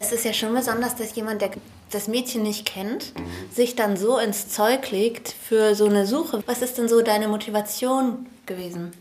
Es 0.00 0.12
ist 0.12 0.22
ja 0.26 0.34
schon 0.34 0.52
besonders, 0.52 0.94
dass 0.96 1.14
jemand, 1.14 1.40
der 1.40 1.52
das 1.88 2.08
Mädchen 2.08 2.42
nicht 2.42 2.66
kennt, 2.66 3.18
mhm. 3.18 3.50
sich 3.50 3.74
dann 3.74 3.96
so 3.96 4.18
ins 4.18 4.50
Zeug 4.50 4.90
legt 4.90 5.30
für 5.30 5.74
so 5.74 5.86
eine 5.86 6.06
Suche. 6.06 6.42
Was 6.44 6.60
ist 6.60 6.76
denn 6.76 6.90
so 6.90 7.00
deine 7.00 7.28
Motivation 7.28 8.26
gewesen? 8.44 8.92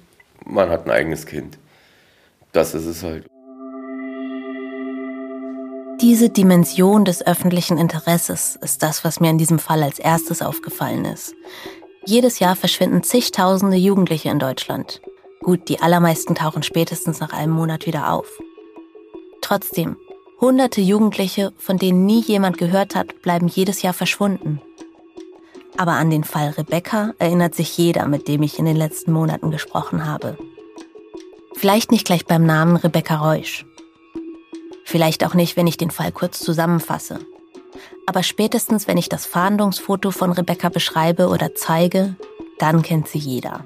Man 0.46 0.70
hat 0.70 0.86
ein 0.86 0.92
eigenes 0.92 1.26
Kind. 1.26 1.58
Das 2.54 2.74
ist 2.74 2.86
es 2.86 3.04
halt. 3.04 3.26
Diese 6.00 6.30
Dimension 6.30 7.04
des 7.04 7.28
öffentlichen 7.28 7.78
Interesses 7.78 8.58
ist 8.62 8.82
das, 8.82 9.04
was 9.04 9.20
mir 9.20 9.30
in 9.30 9.38
diesem 9.38 9.60
Fall 9.60 9.84
als 9.84 10.00
erstes 10.00 10.42
aufgefallen 10.42 11.04
ist. 11.04 11.36
Jedes 12.08 12.38
Jahr 12.38 12.56
verschwinden 12.56 13.02
zigtausende 13.02 13.78
Jugendliche 13.78 14.30
in 14.30 14.38
Deutschland. 14.38 15.02
Gut, 15.42 15.70
die 15.70 15.80
allermeisten 15.80 16.36
tauchen 16.36 16.62
spätestens 16.62 17.20
nach 17.20 17.34
einem 17.34 17.54
Monat 17.54 17.88
wieder 17.88 18.14
auf. 18.14 18.28
Trotzdem, 19.42 19.98
hunderte 20.40 20.82
Jugendliche, 20.82 21.52
von 21.58 21.78
denen 21.78 22.06
nie 22.06 22.22
jemand 22.22 22.60
gehört 22.60 22.94
hat, 22.94 23.24
bleiben 23.24 23.48
jedes 23.48 23.82
Jahr 23.82 23.94
verschwunden. 23.94 24.62
Aber 25.78 25.94
an 25.94 26.12
den 26.12 26.24
Fall 26.24 26.50
Rebecca 26.50 27.14
erinnert 27.18 27.56
sich 27.56 27.76
jeder, 27.76 28.08
mit 28.08 28.28
dem 28.28 28.44
ich 28.44 28.60
in 28.60 28.66
den 28.66 28.78
letzten 28.78 29.12
Monaten 29.12 29.50
gesprochen 29.50 30.06
habe. 30.06 30.38
Vielleicht 31.56 31.92
nicht 31.92 32.06
gleich 32.06 32.26
beim 32.26 32.46
Namen 32.46 32.76
Rebecca 32.76 33.16
Reusch. 33.16 33.66
Vielleicht 34.84 35.26
auch 35.26 35.34
nicht, 35.34 35.58
wenn 35.58 35.68
ich 35.68 35.78
den 35.78 35.92
Fall 35.92 36.12
kurz 36.12 36.40
zusammenfasse. 36.40 37.20
Aber 38.06 38.24
spätestens, 38.24 38.88
wenn 38.88 38.98
ich 38.98 39.10
das 39.10 39.26
Fahndungsfoto 39.26 40.12
von 40.12 40.32
Rebecca 40.32 40.70
beschreibe 40.70 41.28
oder 41.28 41.56
zeige, 41.56 42.16
dann 42.60 42.82
kennt 42.82 43.08
sie 43.08 43.18
jeder. 43.18 43.66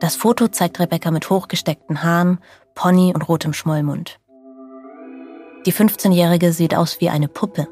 Das 0.00 0.16
Foto 0.16 0.48
zeigt 0.48 0.80
Rebecca 0.80 1.10
mit 1.10 1.30
hochgesteckten 1.30 2.02
Haaren, 2.02 2.38
Pony 2.74 3.12
und 3.14 3.28
rotem 3.28 3.52
Schmollmund. 3.52 4.18
Die 5.64 5.72
15-Jährige 5.72 6.52
sieht 6.52 6.74
aus 6.74 7.00
wie 7.00 7.08
eine 7.08 7.28
Puppe. 7.28 7.68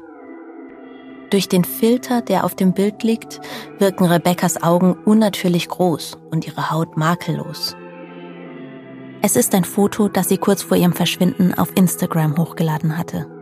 Durch 1.29 1.49
den 1.49 1.65
Filter, 1.65 2.21
der 2.21 2.45
auf 2.45 2.55
dem 2.55 2.73
Bild 2.73 3.03
liegt, 3.03 3.41
wirken 3.79 4.05
Rebeccas 4.05 4.63
Augen 4.63 4.93
unnatürlich 4.93 5.67
groß 5.67 6.19
und 6.29 6.45
ihre 6.47 6.71
Haut 6.71 6.95
makellos. 6.95 7.75
Es 9.21 9.35
ist 9.35 9.53
ein 9.53 9.65
Foto, 9.65 10.07
das 10.07 10.29
sie 10.29 10.37
kurz 10.37 10.63
vor 10.63 10.77
ihrem 10.77 10.93
Verschwinden 10.93 11.53
auf 11.53 11.75
Instagram 11.75 12.37
hochgeladen 12.37 12.97
hatte. 12.97 13.40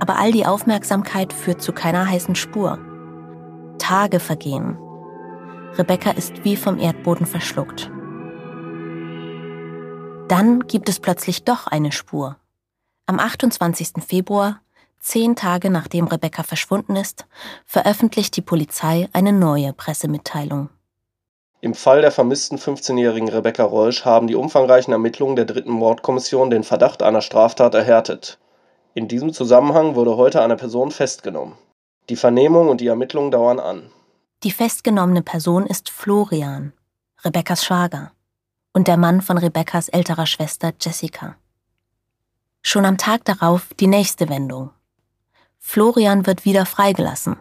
Aber 0.00 0.18
all 0.18 0.32
die 0.32 0.46
Aufmerksamkeit 0.46 1.32
führt 1.32 1.62
zu 1.62 1.72
keiner 1.72 2.08
heißen 2.08 2.34
Spur. 2.34 2.78
Tage 3.78 4.20
vergehen. 4.20 4.78
Rebecca 5.76 6.10
ist 6.10 6.44
wie 6.44 6.56
vom 6.56 6.78
Erdboden 6.78 7.26
verschluckt. 7.26 7.90
Dann 10.28 10.66
gibt 10.66 10.88
es 10.88 11.00
plötzlich 11.00 11.44
doch 11.44 11.66
eine 11.66 11.92
Spur. 11.92 12.36
Am 13.06 13.18
28. 13.18 14.04
Februar, 14.06 14.60
zehn 15.00 15.36
Tage 15.36 15.70
nachdem 15.70 16.06
Rebecca 16.06 16.42
verschwunden 16.42 16.96
ist, 16.96 17.26
veröffentlicht 17.64 18.36
die 18.36 18.42
Polizei 18.42 19.08
eine 19.12 19.32
neue 19.32 19.72
Pressemitteilung. 19.72 20.68
Im 21.60 21.74
Fall 21.74 22.02
der 22.02 22.12
vermissten 22.12 22.58
15-jährigen 22.58 23.28
Rebecca 23.28 23.64
Reusch 23.64 24.04
haben 24.04 24.26
die 24.26 24.36
umfangreichen 24.36 24.92
Ermittlungen 24.92 25.34
der 25.34 25.44
dritten 25.44 25.72
Mordkommission 25.72 26.50
den 26.50 26.62
Verdacht 26.62 27.02
einer 27.02 27.22
Straftat 27.22 27.74
erhärtet. 27.74 28.38
In 28.94 29.08
diesem 29.08 29.32
Zusammenhang 29.32 29.94
wurde 29.94 30.16
heute 30.16 30.42
eine 30.42 30.56
Person 30.56 30.90
festgenommen. 30.90 31.54
Die 32.08 32.16
Vernehmung 32.16 32.68
und 32.68 32.80
die 32.80 32.86
Ermittlungen 32.86 33.30
dauern 33.30 33.60
an. 33.60 33.90
Die 34.42 34.50
festgenommene 34.50 35.22
Person 35.22 35.66
ist 35.66 35.90
Florian, 35.90 36.72
Rebeccas 37.24 37.64
Schwager, 37.64 38.12
und 38.72 38.88
der 38.88 38.96
Mann 38.96 39.20
von 39.20 39.38
Rebeccas 39.38 39.88
älterer 39.88 40.26
Schwester 40.26 40.72
Jessica. 40.80 41.36
Schon 42.62 42.84
am 42.84 42.98
Tag 42.98 43.24
darauf 43.24 43.68
die 43.80 43.86
nächste 43.86 44.28
Wendung. 44.28 44.70
Florian 45.58 46.26
wird 46.26 46.44
wieder 46.44 46.66
freigelassen. 46.66 47.36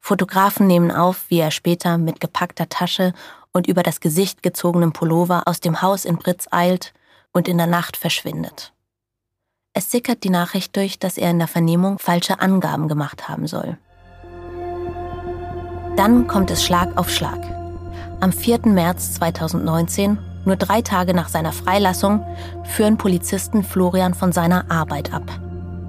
Fotografen 0.00 0.66
nehmen 0.66 0.90
auf, 0.90 1.24
wie 1.28 1.38
er 1.38 1.50
später 1.50 1.98
mit 1.98 2.20
gepackter 2.20 2.68
Tasche 2.68 3.14
und 3.52 3.66
über 3.66 3.82
das 3.82 4.00
Gesicht 4.00 4.42
gezogenem 4.42 4.92
Pullover 4.92 5.44
aus 5.46 5.60
dem 5.60 5.80
Haus 5.80 6.04
in 6.04 6.16
Britz 6.16 6.46
eilt 6.50 6.92
und 7.32 7.48
in 7.48 7.56
der 7.58 7.66
Nacht 7.66 7.96
verschwindet. 7.96 8.73
Es 9.76 9.90
sickert 9.90 10.22
die 10.22 10.30
Nachricht 10.30 10.76
durch, 10.76 11.00
dass 11.00 11.18
er 11.18 11.32
in 11.32 11.40
der 11.40 11.48
Vernehmung 11.48 11.98
falsche 11.98 12.38
Angaben 12.40 12.86
gemacht 12.86 13.28
haben 13.28 13.48
soll. 13.48 13.76
Dann 15.96 16.28
kommt 16.28 16.52
es 16.52 16.64
Schlag 16.64 16.96
auf 16.96 17.10
Schlag. 17.10 17.40
Am 18.20 18.32
4. 18.32 18.60
März 18.66 19.14
2019, 19.14 20.16
nur 20.44 20.54
drei 20.54 20.80
Tage 20.80 21.12
nach 21.12 21.28
seiner 21.28 21.50
Freilassung, 21.50 22.24
führen 22.62 22.98
Polizisten 22.98 23.64
Florian 23.64 24.14
von 24.14 24.30
seiner 24.30 24.70
Arbeit 24.70 25.12
ab. 25.12 25.24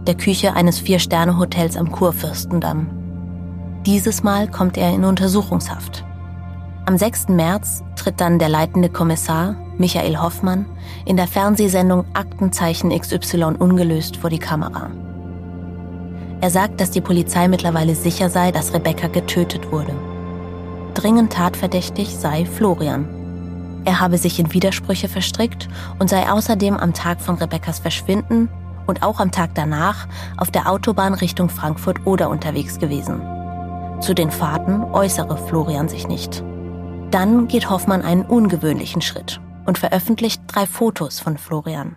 Der 0.08 0.16
Küche 0.16 0.54
eines 0.54 0.80
Vier-Sterne-Hotels 0.80 1.78
am 1.78 1.92
Kurfürstendamm. 1.92 2.90
Dieses 3.86 4.24
Mal 4.24 4.50
kommt 4.50 4.78
er 4.78 4.96
in 4.96 5.06
Untersuchungshaft. 5.06 6.04
Am 6.88 6.98
6. 6.98 7.28
März 7.28 7.84
tritt 7.96 8.20
dann 8.20 8.40
der 8.40 8.50
leitende 8.50 8.90
Kommissar, 8.90 9.56
Michael 9.78 10.18
Hoffmann, 10.18 10.66
in 11.06 11.18
der 11.18 11.28
Fernsehsendung 11.28 12.06
Aktenzeichen 12.14 12.98
XY 12.98 13.56
ungelöst 13.60 14.18
vor 14.18 14.30
die 14.30 14.40
Kamera. 14.40 14.90
Er 16.40 16.50
sagt, 16.50 16.80
dass 16.80 16.92
die 16.92 17.02
Polizei 17.02 17.48
mittlerweile 17.48 17.96
sicher 17.96 18.30
sei, 18.30 18.52
dass 18.52 18.74
Rebecca 18.74 19.08
getötet 19.08 19.72
wurde. 19.72 19.94
Dringend 20.94 21.34
tatverdächtig 21.34 22.16
sei 22.16 22.46
Florian. 22.46 23.08
Er 23.84 24.00
habe 24.00 24.18
sich 24.18 24.40
in 24.40 24.54
Widersprüche 24.54 25.10
verstrickt 25.10 25.68
und 26.00 26.10
sei 26.10 26.30
außerdem 26.32 26.78
am 26.78 26.94
Tag 26.94 27.22
von 27.22 27.36
Rebeccas 27.36 27.80
Verschwinden 27.80 28.50
und 28.88 29.04
auch 29.04 29.20
am 29.20 29.32
Tag 29.32 29.52
danach 29.56 30.08
auf 30.38 30.52
der 30.52 30.70
Autobahn 30.70 31.14
Richtung 31.14 31.50
Frankfurt-Oder 31.50 32.30
unterwegs 32.30 32.80
gewesen. 32.80 33.22
Zu 34.00 34.14
den 34.14 34.32
Fahrten 34.32 34.84
äußere 34.84 35.38
Florian 35.38 35.90
sich 35.90 36.08
nicht. 36.08 36.44
Dann 37.12 37.48
geht 37.48 37.70
Hoffmann 37.70 38.02
einen 38.02 38.24
ungewöhnlichen 38.24 39.02
Schritt 39.02 39.40
und 39.66 39.78
veröffentlicht 39.78 40.42
drei 40.48 40.66
Fotos 40.66 41.20
von 41.20 41.38
Florian. 41.38 41.96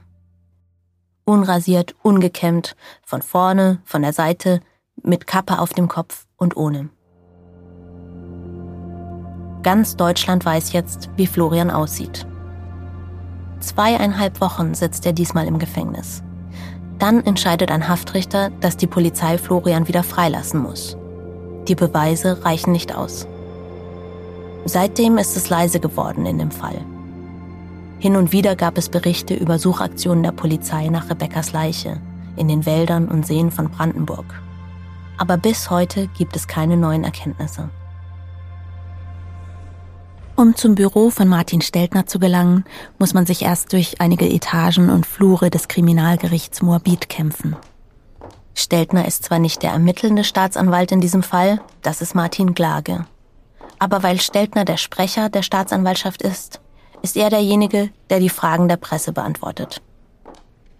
Unrasiert, 1.24 1.94
ungekämmt, 2.02 2.74
von 3.04 3.22
vorne, 3.22 3.80
von 3.84 4.02
der 4.02 4.12
Seite, 4.12 4.60
mit 5.02 5.26
Kappe 5.26 5.58
auf 5.58 5.74
dem 5.74 5.88
Kopf 5.88 6.26
und 6.36 6.56
ohne. 6.56 6.88
Ganz 9.62 9.96
Deutschland 9.96 10.44
weiß 10.44 10.72
jetzt, 10.72 11.10
wie 11.16 11.26
Florian 11.26 11.70
aussieht. 11.70 12.26
Zweieinhalb 13.60 14.40
Wochen 14.40 14.74
sitzt 14.74 15.04
er 15.04 15.12
diesmal 15.12 15.46
im 15.46 15.58
Gefängnis. 15.58 16.22
Dann 16.98 17.24
entscheidet 17.24 17.70
ein 17.70 17.88
Haftrichter, 17.88 18.50
dass 18.60 18.76
die 18.76 18.86
Polizei 18.86 19.36
Florian 19.36 19.88
wieder 19.88 20.02
freilassen 20.02 20.60
muss. 20.60 20.96
Die 21.66 21.74
Beweise 21.74 22.44
reichen 22.44 22.72
nicht 22.72 22.94
aus. 22.94 23.26
Seitdem 24.64 25.18
ist 25.18 25.36
es 25.36 25.50
leise 25.50 25.80
geworden 25.80 26.24
in 26.26 26.38
dem 26.38 26.50
Fall. 26.50 26.84
Hin 28.00 28.14
und 28.14 28.30
wieder 28.30 28.54
gab 28.54 28.78
es 28.78 28.88
Berichte 28.88 29.34
über 29.34 29.58
Suchaktionen 29.58 30.22
der 30.22 30.30
Polizei 30.30 30.86
nach 30.86 31.10
Rebeccas 31.10 31.52
Leiche, 31.52 32.00
in 32.36 32.46
den 32.46 32.64
Wäldern 32.64 33.08
und 33.08 33.26
Seen 33.26 33.50
von 33.50 33.70
Brandenburg. 33.70 34.40
Aber 35.16 35.36
bis 35.36 35.68
heute 35.68 36.06
gibt 36.16 36.36
es 36.36 36.46
keine 36.46 36.76
neuen 36.76 37.02
Erkenntnisse. 37.02 37.70
Um 40.36 40.54
zum 40.54 40.76
Büro 40.76 41.10
von 41.10 41.26
Martin 41.26 41.60
Steltner 41.60 42.06
zu 42.06 42.20
gelangen, 42.20 42.64
muss 43.00 43.14
man 43.14 43.26
sich 43.26 43.42
erst 43.42 43.72
durch 43.72 44.00
einige 44.00 44.30
Etagen 44.30 44.90
und 44.90 45.04
Flure 45.04 45.50
des 45.50 45.66
Kriminalgerichts 45.66 46.62
Moabit 46.62 47.08
kämpfen. 47.08 47.56
Steltner 48.54 49.08
ist 49.08 49.24
zwar 49.24 49.40
nicht 49.40 49.64
der 49.64 49.72
ermittelnde 49.72 50.22
Staatsanwalt 50.22 50.92
in 50.92 51.00
diesem 51.00 51.24
Fall, 51.24 51.60
das 51.82 52.00
ist 52.00 52.14
Martin 52.14 52.54
Glage. 52.54 53.06
Aber 53.80 54.04
weil 54.04 54.20
Steltner 54.20 54.64
der 54.64 54.76
Sprecher 54.76 55.28
der 55.28 55.42
Staatsanwaltschaft 55.42 56.22
ist, 56.22 56.60
ist 57.02 57.16
er 57.16 57.30
derjenige, 57.30 57.90
der 58.10 58.20
die 58.20 58.28
Fragen 58.28 58.68
der 58.68 58.76
Presse 58.76 59.12
beantwortet. 59.12 59.82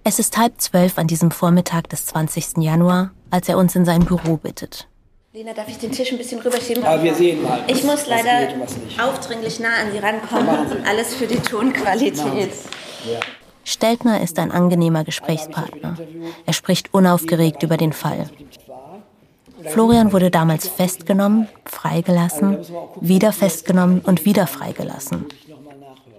Es 0.04 0.18
ist 0.18 0.38
halb 0.38 0.60
zwölf 0.60 0.98
an 0.98 1.06
diesem 1.06 1.30
Vormittag 1.30 1.88
des 1.90 2.06
20. 2.06 2.58
Januar, 2.58 3.10
als 3.30 3.48
er 3.48 3.58
uns 3.58 3.76
in 3.76 3.84
sein 3.84 4.04
Büro 4.04 4.36
bittet. 4.36 4.88
Lena, 5.34 5.52
darf 5.52 5.68
ich 5.68 5.78
den 5.78 5.92
Tisch 5.92 6.10
ein 6.10 6.18
bisschen 6.18 6.40
rüberschieben? 6.40 6.82
Aber 6.84 7.02
wir 7.02 7.14
sehen 7.14 7.42
mal. 7.42 7.60
Ich 7.66 7.84
muss 7.84 8.06
leider 8.06 8.46
geht 8.46 9.00
aufdringlich 9.00 9.60
nah 9.60 9.74
an 9.82 9.92
Sie 9.92 9.98
rankommen 9.98 10.48
und 10.70 10.86
alles 10.86 11.14
für 11.14 11.26
die 11.26 11.38
Tonqualität. 11.38 12.50
Steltner 13.64 14.22
ist 14.22 14.38
ein 14.38 14.50
angenehmer 14.50 15.04
Gesprächspartner. 15.04 15.98
Er 16.46 16.52
spricht 16.54 16.94
unaufgeregt 16.94 17.62
über 17.62 17.76
den 17.76 17.92
Fall. 17.92 18.30
Florian 19.66 20.12
wurde 20.12 20.30
damals 20.30 20.66
festgenommen, 20.66 21.48
freigelassen, 21.64 22.58
wieder 23.00 23.32
festgenommen 23.32 24.00
und 24.00 24.24
wieder 24.24 24.46
freigelassen. 24.46 25.26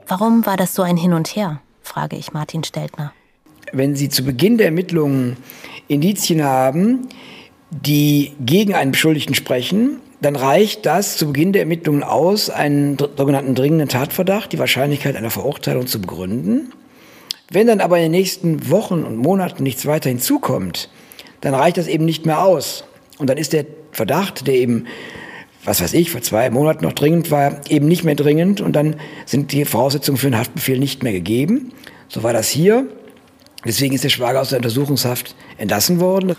Warum 0.10 0.44
war 0.48 0.58
das 0.58 0.74
so 0.74 0.82
ein 0.82 0.98
Hin 0.98 1.14
und 1.14 1.36
Her? 1.36 1.62
frage 1.84 2.16
ich 2.16 2.34
Martin 2.34 2.64
Steltner. 2.64 3.14
Wenn 3.72 3.96
Sie 3.96 4.10
zu 4.10 4.24
Beginn 4.24 4.58
der 4.58 4.66
Ermittlungen 4.66 5.38
Indizien 5.88 6.44
haben, 6.44 7.08
die 7.70 8.34
gegen 8.44 8.74
einen 8.74 8.92
Beschuldigten 8.92 9.36
sprechen, 9.36 10.02
dann 10.20 10.36
reicht 10.36 10.88
das 10.88 11.18
zu 11.18 11.28
Beginn 11.28 11.54
der 11.54 11.62
Ermittlungen 11.62 12.02
aus, 12.02 12.50
einen 12.50 12.98
sogenannten 12.98 13.54
dringenden 13.54 13.88
Tatverdacht, 13.88 14.52
die 14.52 14.58
Wahrscheinlichkeit 14.58 15.16
einer 15.16 15.30
Verurteilung 15.30 15.86
zu 15.86 16.02
begründen. 16.02 16.74
Wenn 17.52 17.68
dann 17.68 17.80
aber 17.80 17.98
in 17.98 18.04
den 18.04 18.12
nächsten 18.12 18.72
Wochen 18.72 19.04
und 19.04 19.16
Monaten 19.16 19.62
nichts 19.62 19.86
weiter 19.86 20.10
hinzukommt, 20.10 20.90
dann 21.42 21.54
reicht 21.54 21.78
das 21.78 21.86
eben 21.88 22.06
nicht 22.06 22.26
mehr 22.26 22.44
aus. 22.44 22.84
Und 23.20 23.30
dann 23.30 23.38
ist 23.38 23.54
der 23.54 23.68
Verdacht, 23.92 24.48
der 24.48 24.56
eben, 24.56 24.88
was 25.66 25.82
weiß 25.82 25.94
ich, 25.94 26.12
vor 26.12 26.22
zwei 26.22 26.50
Monaten 26.50 26.86
noch 26.86 26.94
dringend 26.94 27.32
war, 27.32 27.62
eben 27.70 27.88
nicht 27.88 28.04
mehr 28.04 28.16
dringend 28.16 28.62
und 28.62 28.74
dann 28.74 28.96
sind 29.26 29.52
die 29.52 29.66
Voraussetzungen 29.66 30.18
für 30.18 30.28
einen 30.28 30.38
Haftbefehl 30.38 30.80
nicht 30.80 31.04
mehr 31.04 31.12
gegeben. 31.12 31.74
So 32.08 32.24
war 32.24 32.34
das 32.34 32.50
hier. 32.50 32.88
Deswegen 33.66 33.94
ist 33.94 34.04
der 34.04 34.10
Schwager 34.10 34.40
aus 34.42 34.50
der 34.50 34.60
Untersuchungshaft 34.60 35.36
entlassen 35.58 36.00
worden. 36.00 36.36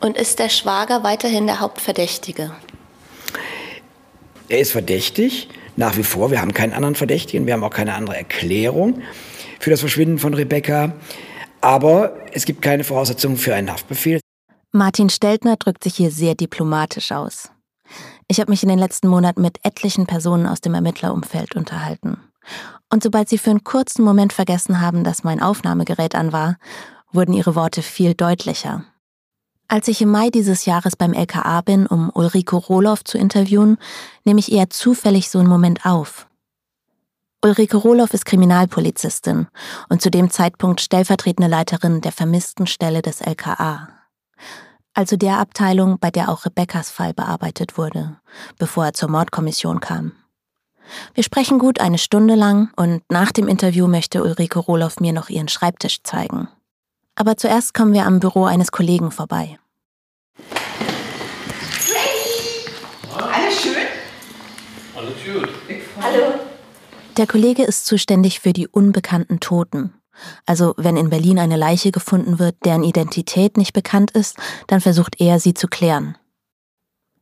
Und 0.00 0.16
ist 0.16 0.38
der 0.38 0.48
Schwager 0.48 1.02
weiterhin 1.02 1.46
der 1.46 1.60
Hauptverdächtige? 1.60 2.52
Er 4.48 4.58
ist 4.58 4.72
verdächtig, 4.72 5.48
nach 5.76 5.96
wie 5.96 6.02
vor. 6.02 6.30
Wir 6.30 6.40
haben 6.40 6.54
keinen 6.54 6.72
anderen 6.72 6.94
Verdächtigen, 6.94 7.46
wir 7.46 7.54
haben 7.54 7.64
auch 7.64 7.70
keine 7.70 7.94
andere 7.94 8.16
Erklärung 8.16 9.02
für 9.58 9.70
das 9.70 9.80
Verschwinden 9.80 10.18
von 10.18 10.34
Rebecca. 10.34 10.92
Aber 11.60 12.16
es 12.32 12.44
gibt 12.44 12.62
keine 12.62 12.84
Voraussetzungen 12.84 13.36
für 13.36 13.54
einen 13.54 13.72
Haftbefehl. 13.72 14.20
Martin 14.72 15.10
Steltner 15.10 15.56
drückt 15.56 15.84
sich 15.84 15.94
hier 15.94 16.10
sehr 16.10 16.34
diplomatisch 16.34 17.12
aus. 17.12 17.50
Ich 18.32 18.40
habe 18.40 18.50
mich 18.50 18.62
in 18.62 18.70
den 18.70 18.78
letzten 18.78 19.08
Monaten 19.08 19.42
mit 19.42 19.62
etlichen 19.62 20.06
Personen 20.06 20.46
aus 20.46 20.62
dem 20.62 20.72
Ermittlerumfeld 20.72 21.54
unterhalten. 21.54 22.16
Und 22.88 23.02
sobald 23.02 23.28
sie 23.28 23.36
für 23.36 23.50
einen 23.50 23.62
kurzen 23.62 24.02
Moment 24.02 24.32
vergessen 24.32 24.80
haben, 24.80 25.04
dass 25.04 25.22
mein 25.22 25.42
Aufnahmegerät 25.42 26.14
an 26.14 26.32
war, 26.32 26.56
wurden 27.12 27.34
ihre 27.34 27.54
Worte 27.54 27.82
viel 27.82 28.14
deutlicher. 28.14 28.84
Als 29.68 29.86
ich 29.86 30.00
im 30.00 30.08
Mai 30.08 30.30
dieses 30.30 30.64
Jahres 30.64 30.96
beim 30.96 31.12
LKA 31.12 31.60
bin, 31.60 31.86
um 31.86 32.10
Ulrike 32.14 32.56
Rohloff 32.56 33.04
zu 33.04 33.18
interviewen, 33.18 33.76
nehme 34.24 34.40
ich 34.40 34.50
eher 34.50 34.70
zufällig 34.70 35.28
so 35.28 35.38
einen 35.38 35.50
Moment 35.50 35.84
auf. 35.84 36.26
Ulrike 37.44 37.76
Rohloff 37.76 38.14
ist 38.14 38.24
Kriminalpolizistin 38.24 39.48
und 39.90 40.00
zu 40.00 40.10
dem 40.10 40.30
Zeitpunkt 40.30 40.80
stellvertretende 40.80 41.50
Leiterin 41.50 42.00
der 42.00 42.12
Vermisstenstelle 42.12 43.02
des 43.02 43.20
LKA. 43.20 44.01
Also 44.94 45.16
der 45.16 45.38
Abteilung, 45.38 45.98
bei 45.98 46.10
der 46.10 46.28
auch 46.28 46.44
Rebekkas 46.44 46.90
Fall 46.90 47.14
bearbeitet 47.14 47.78
wurde, 47.78 48.16
bevor 48.58 48.86
er 48.86 48.92
zur 48.92 49.08
Mordkommission 49.08 49.80
kam. 49.80 50.12
Wir 51.14 51.24
sprechen 51.24 51.58
gut 51.58 51.80
eine 51.80 51.98
Stunde 51.98 52.34
lang 52.34 52.70
und 52.76 53.02
nach 53.08 53.32
dem 53.32 53.48
Interview 53.48 53.86
möchte 53.86 54.22
Ulrike 54.22 54.58
Rohloff 54.58 55.00
mir 55.00 55.12
noch 55.12 55.30
ihren 55.30 55.48
Schreibtisch 55.48 56.02
zeigen. 56.02 56.48
Aber 57.14 57.36
zuerst 57.36 57.72
kommen 57.72 57.94
wir 57.94 58.06
am 58.06 58.20
Büro 58.20 58.44
eines 58.44 58.72
Kollegen 58.72 59.10
vorbei. 59.10 59.58
Der 67.16 67.26
Kollege 67.26 67.62
ist 67.64 67.86
zuständig 67.86 68.40
für 68.40 68.52
die 68.52 68.68
unbekannten 68.68 69.40
Toten. 69.40 69.94
Also 70.46 70.74
wenn 70.76 70.96
in 70.96 71.10
Berlin 71.10 71.38
eine 71.38 71.56
Leiche 71.56 71.92
gefunden 71.92 72.38
wird, 72.38 72.56
deren 72.64 72.84
Identität 72.84 73.56
nicht 73.56 73.72
bekannt 73.72 74.10
ist, 74.12 74.36
dann 74.66 74.80
versucht 74.80 75.20
er, 75.20 75.40
sie 75.40 75.54
zu 75.54 75.68
klären. 75.68 76.16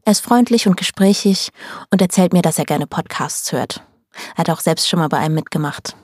Er 0.05 0.13
ist 0.13 0.25
freundlich 0.25 0.67
und 0.67 0.77
gesprächig 0.77 1.51
und 1.91 2.01
erzählt 2.03 2.33
mir, 2.33 2.43
dass 2.43 2.59
er 2.59 2.65
gerne 2.65 2.87
Podcasts 2.87 3.53
hört. 3.53 3.83
Er 4.35 4.39
hat 4.39 4.51
auch 4.51 4.61
selbst 4.61 4.89
schon 4.89 4.99
mal 4.99 5.09
bei 5.09 5.19
einem 5.19 5.35
mitgemacht. 5.35 5.95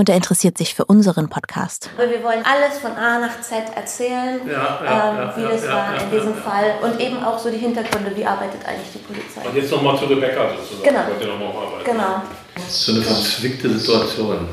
Und 0.00 0.08
er 0.08 0.16
interessiert 0.16 0.56
sich 0.56 0.74
für 0.74 0.86
unseren 0.86 1.28
Podcast. 1.28 1.90
Aber 1.98 2.08
wir 2.08 2.22
wollen 2.22 2.42
alles 2.42 2.78
von 2.78 2.92
A 2.92 3.18
nach 3.18 3.42
Z 3.42 3.64
erzählen, 3.76 4.40
Ja, 4.48 4.80
ja, 4.82 5.10
ähm, 5.10 5.16
ja, 5.18 5.36
wie 5.36 5.42
ja, 5.42 5.48
das 5.50 5.62
ja, 5.62 5.74
war 5.74 5.94
ja, 5.94 6.00
in 6.00 6.10
diesem 6.10 6.36
ja. 6.36 6.40
Fall 6.40 6.74
und 6.80 6.98
eben 6.98 7.22
auch 7.22 7.38
so 7.38 7.50
die 7.50 7.58
Hintergründe, 7.58 8.16
wie 8.16 8.24
arbeitet 8.24 8.64
eigentlich 8.64 8.92
die 8.94 8.98
Polizei. 9.00 9.46
Und 9.46 9.54
jetzt 9.54 9.70
nochmal 9.70 9.98
zu 9.98 10.06
Rebecca 10.06 10.52
sozusagen. 10.56 10.88
Genau. 10.88 11.06
Wollt 11.06 11.20
ihr 11.20 11.26
noch 11.26 11.38
mal 11.38 11.66
arbeiten? 11.66 11.84
Genau. 11.84 12.22
So 12.66 12.92
eine 12.92 13.02
verzwickte 13.02 13.68
Situation. 13.78 14.48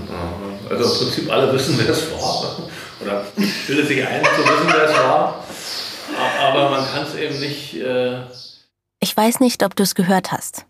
Also 0.70 0.84
im 0.84 1.00
Prinzip 1.00 1.32
alle 1.32 1.54
wissen, 1.54 1.80
wer 1.80 1.90
es 1.92 2.12
war. 2.12 2.58
Oder 3.00 3.26
bildet 3.68 3.88
sich 3.88 4.06
ein, 4.06 4.26
zu 4.26 4.42
wissen, 4.42 4.68
wer 4.68 4.84
es 4.84 4.98
war. 4.98 5.46
Aber 6.42 6.72
man 6.72 6.86
kann 6.92 7.04
es 7.04 7.16
eben 7.16 7.40
nicht. 7.40 7.74
Äh, 7.74 8.20
Ich 9.00 9.16
weiß 9.16 9.40
nicht, 9.40 9.64
ob 9.64 9.78
du 9.78 9.84
es 9.84 9.96
gehört 9.96 10.34
hast. 10.34 10.66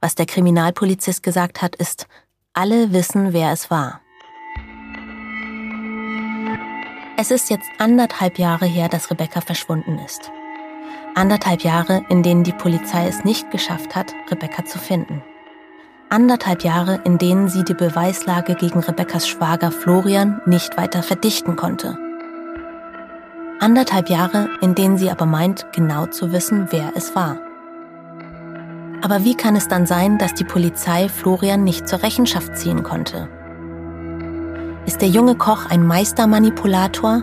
Was 0.00 0.14
der 0.14 0.26
Kriminalpolizist 0.26 1.24
gesagt 1.24 1.60
hat, 1.60 1.74
ist, 1.74 2.06
alle 2.52 2.92
wissen, 2.92 3.32
wer 3.32 3.52
es 3.52 3.70
war. 3.70 4.00
Es 7.16 7.30
ist 7.30 7.50
jetzt 7.50 7.68
anderthalb 7.78 8.38
Jahre 8.38 8.66
her, 8.66 8.88
dass 8.88 9.10
Rebecca 9.10 9.40
verschwunden 9.40 9.98
ist. 9.98 10.32
Anderthalb 11.14 11.62
Jahre, 11.62 12.04
in 12.08 12.22
denen 12.22 12.44
die 12.44 12.52
Polizei 12.52 13.06
es 13.06 13.24
nicht 13.24 13.50
geschafft 13.50 13.94
hat, 13.94 14.14
Rebecca 14.30 14.64
zu 14.64 14.78
finden. 14.78 15.22
Anderthalb 16.08 16.64
Jahre, 16.64 17.00
in 17.04 17.18
denen 17.18 17.48
sie 17.48 17.62
die 17.62 17.74
Beweislage 17.74 18.54
gegen 18.56 18.80
Rebeccas 18.80 19.28
Schwager 19.28 19.70
Florian 19.70 20.40
nicht 20.46 20.76
weiter 20.76 21.02
verdichten 21.02 21.54
konnte. 21.54 21.96
Anderthalb 23.60 24.08
Jahre, 24.08 24.48
in 24.60 24.74
denen 24.74 24.98
sie 24.98 25.10
aber 25.10 25.26
meint, 25.26 25.66
genau 25.72 26.06
zu 26.06 26.32
wissen, 26.32 26.68
wer 26.70 26.92
es 26.96 27.14
war. 27.14 27.49
Aber 29.02 29.24
wie 29.24 29.34
kann 29.34 29.56
es 29.56 29.66
dann 29.66 29.86
sein, 29.86 30.18
dass 30.18 30.34
die 30.34 30.44
Polizei 30.44 31.08
Florian 31.08 31.64
nicht 31.64 31.88
zur 31.88 32.02
Rechenschaft 32.02 32.56
ziehen 32.56 32.82
konnte? 32.82 33.28
Ist 34.86 35.00
der 35.00 35.08
junge 35.08 35.36
Koch 35.36 35.66
ein 35.66 35.86
Meistermanipulator, 35.86 37.22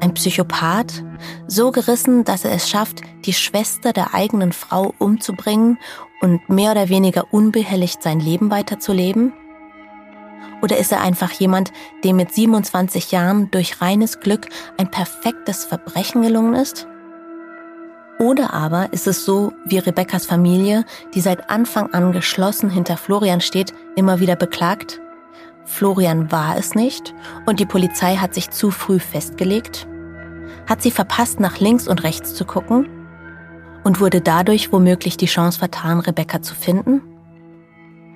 ein 0.00 0.14
Psychopath, 0.14 1.04
so 1.46 1.70
gerissen, 1.70 2.24
dass 2.24 2.44
er 2.44 2.52
es 2.52 2.68
schafft, 2.70 3.02
die 3.24 3.32
Schwester 3.32 3.92
der 3.92 4.14
eigenen 4.14 4.52
Frau 4.52 4.94
umzubringen 4.98 5.78
und 6.20 6.48
mehr 6.48 6.72
oder 6.72 6.88
weniger 6.88 7.32
unbehelligt 7.32 8.02
sein 8.02 8.20
Leben 8.20 8.50
weiterzuleben? 8.50 9.32
Oder 10.62 10.78
ist 10.78 10.92
er 10.92 11.02
einfach 11.02 11.30
jemand, 11.32 11.72
dem 12.04 12.16
mit 12.16 12.32
27 12.32 13.12
Jahren 13.12 13.50
durch 13.50 13.80
reines 13.80 14.20
Glück 14.20 14.48
ein 14.76 14.90
perfektes 14.90 15.64
Verbrechen 15.64 16.22
gelungen 16.22 16.54
ist? 16.54 16.86
Oder 18.18 18.52
aber 18.52 18.92
ist 18.92 19.06
es 19.06 19.24
so, 19.24 19.52
wie 19.64 19.78
Rebekkas 19.78 20.26
Familie, 20.26 20.84
die 21.14 21.20
seit 21.20 21.50
Anfang 21.50 21.92
an 21.94 22.12
geschlossen 22.12 22.68
hinter 22.68 22.96
Florian 22.96 23.40
steht, 23.40 23.72
immer 23.94 24.18
wieder 24.18 24.34
beklagt? 24.34 25.00
Florian 25.64 26.32
war 26.32 26.56
es 26.56 26.74
nicht 26.74 27.14
und 27.46 27.60
die 27.60 27.66
Polizei 27.66 28.16
hat 28.16 28.34
sich 28.34 28.50
zu 28.50 28.70
früh 28.70 28.98
festgelegt? 28.98 29.86
Hat 30.66 30.82
sie 30.82 30.90
verpasst, 30.90 31.38
nach 31.38 31.60
links 31.60 31.86
und 31.86 32.02
rechts 32.02 32.34
zu 32.34 32.44
gucken? 32.44 32.88
Und 33.84 34.00
wurde 34.00 34.20
dadurch 34.20 34.72
womöglich 34.72 35.16
die 35.16 35.26
Chance 35.26 35.60
vertan, 35.60 36.00
Rebecca 36.00 36.42
zu 36.42 36.54
finden? 36.54 37.00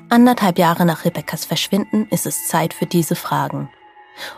Anderthalb 0.08 0.58
Jahre 0.58 0.84
nach 0.84 1.04
Rebekkas 1.04 1.44
Verschwinden 1.44 2.08
ist 2.10 2.26
es 2.26 2.48
Zeit 2.48 2.74
für 2.74 2.86
diese 2.86 3.14
Fragen. 3.14 3.70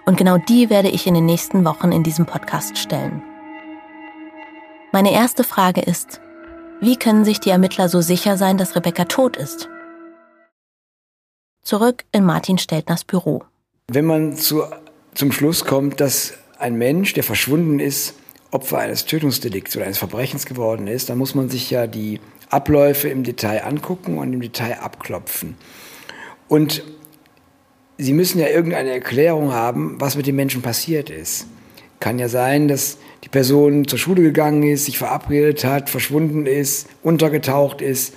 Und 0.05 0.17
genau 0.19 0.37
die 0.37 0.69
werde 0.71 0.89
ich 0.89 1.07
in 1.07 1.15
den 1.15 1.27
nächsten 1.27 1.65
Wochen 1.65 1.91
in 1.91 2.03
diesem 2.03 2.27
Podcast 2.27 2.79
stellen. 2.79 3.23
Meine 4.95 5.13
erste 5.13 5.43
Frage 5.43 5.81
ist, 5.81 6.21
wie 6.81 6.95
können 6.95 7.25
sich 7.25 7.41
die 7.41 7.51
Ermittler 7.51 7.89
so 7.89 8.01
sicher 8.01 8.37
sein, 8.37 8.59
dass 8.59 8.77
Rebecca 8.77 9.07
tot 9.07 9.37
ist? 9.37 9.69
Zurück 11.63 12.05
in 12.13 12.25
Martin 12.25 12.59
Steltners 12.59 13.03
Büro. 13.03 13.43
Wenn 13.89 14.05
man 14.05 14.37
zu, 14.37 14.63
zum 15.13 15.33
Schluss 15.33 15.65
kommt, 15.65 16.01
dass 16.01 16.35
ein 16.61 16.77
Mensch, 16.77 17.13
der 17.13 17.25
verschwunden 17.25 17.81
ist, 17.81 18.15
Opfer 18.53 18.79
eines 18.79 19.05
Tötungsdelikts 19.05 19.75
oder 19.75 19.87
eines 19.87 19.99
Verbrechens 19.99 20.47
geworden 20.47 20.87
ist, 20.87 21.11
dann 21.11 21.19
muss 21.19 21.35
man 21.35 21.49
sich 21.49 21.73
ja 21.73 21.89
die 21.89 22.21
Abläufe 22.49 23.09
im 23.09 23.25
Detail 23.25 23.65
angucken 23.65 24.19
und 24.19 24.33
im 24.33 24.43
Detail 24.43 24.79
abklopfen. 24.79 25.57
Und 26.47 26.85
Sie 27.99 28.13
müssen 28.13 28.39
ja 28.39 28.47
irgendeine 28.47 28.91
Erklärung 28.91 29.53
haben, 29.53 30.01
was 30.01 30.17
mit 30.17 30.29
dem 30.29 30.37
Menschen 30.37 30.63
passiert 30.63 31.11
ist. 31.11 31.49
Kann 31.99 32.21
ja 32.21 32.29
sein, 32.29 32.69
dass 32.69 32.99
die 33.25 33.31
Person 33.31 33.89
zur 33.89 33.99
Schule 33.99 34.21
gegangen 34.21 34.63
ist, 34.65 34.85
sich 34.85 34.99
verabredet 34.99 35.65
hat, 35.65 35.89
verschwunden 35.89 36.45
ist, 36.45 36.89
untergetaucht 37.03 37.81
ist, 37.81 38.15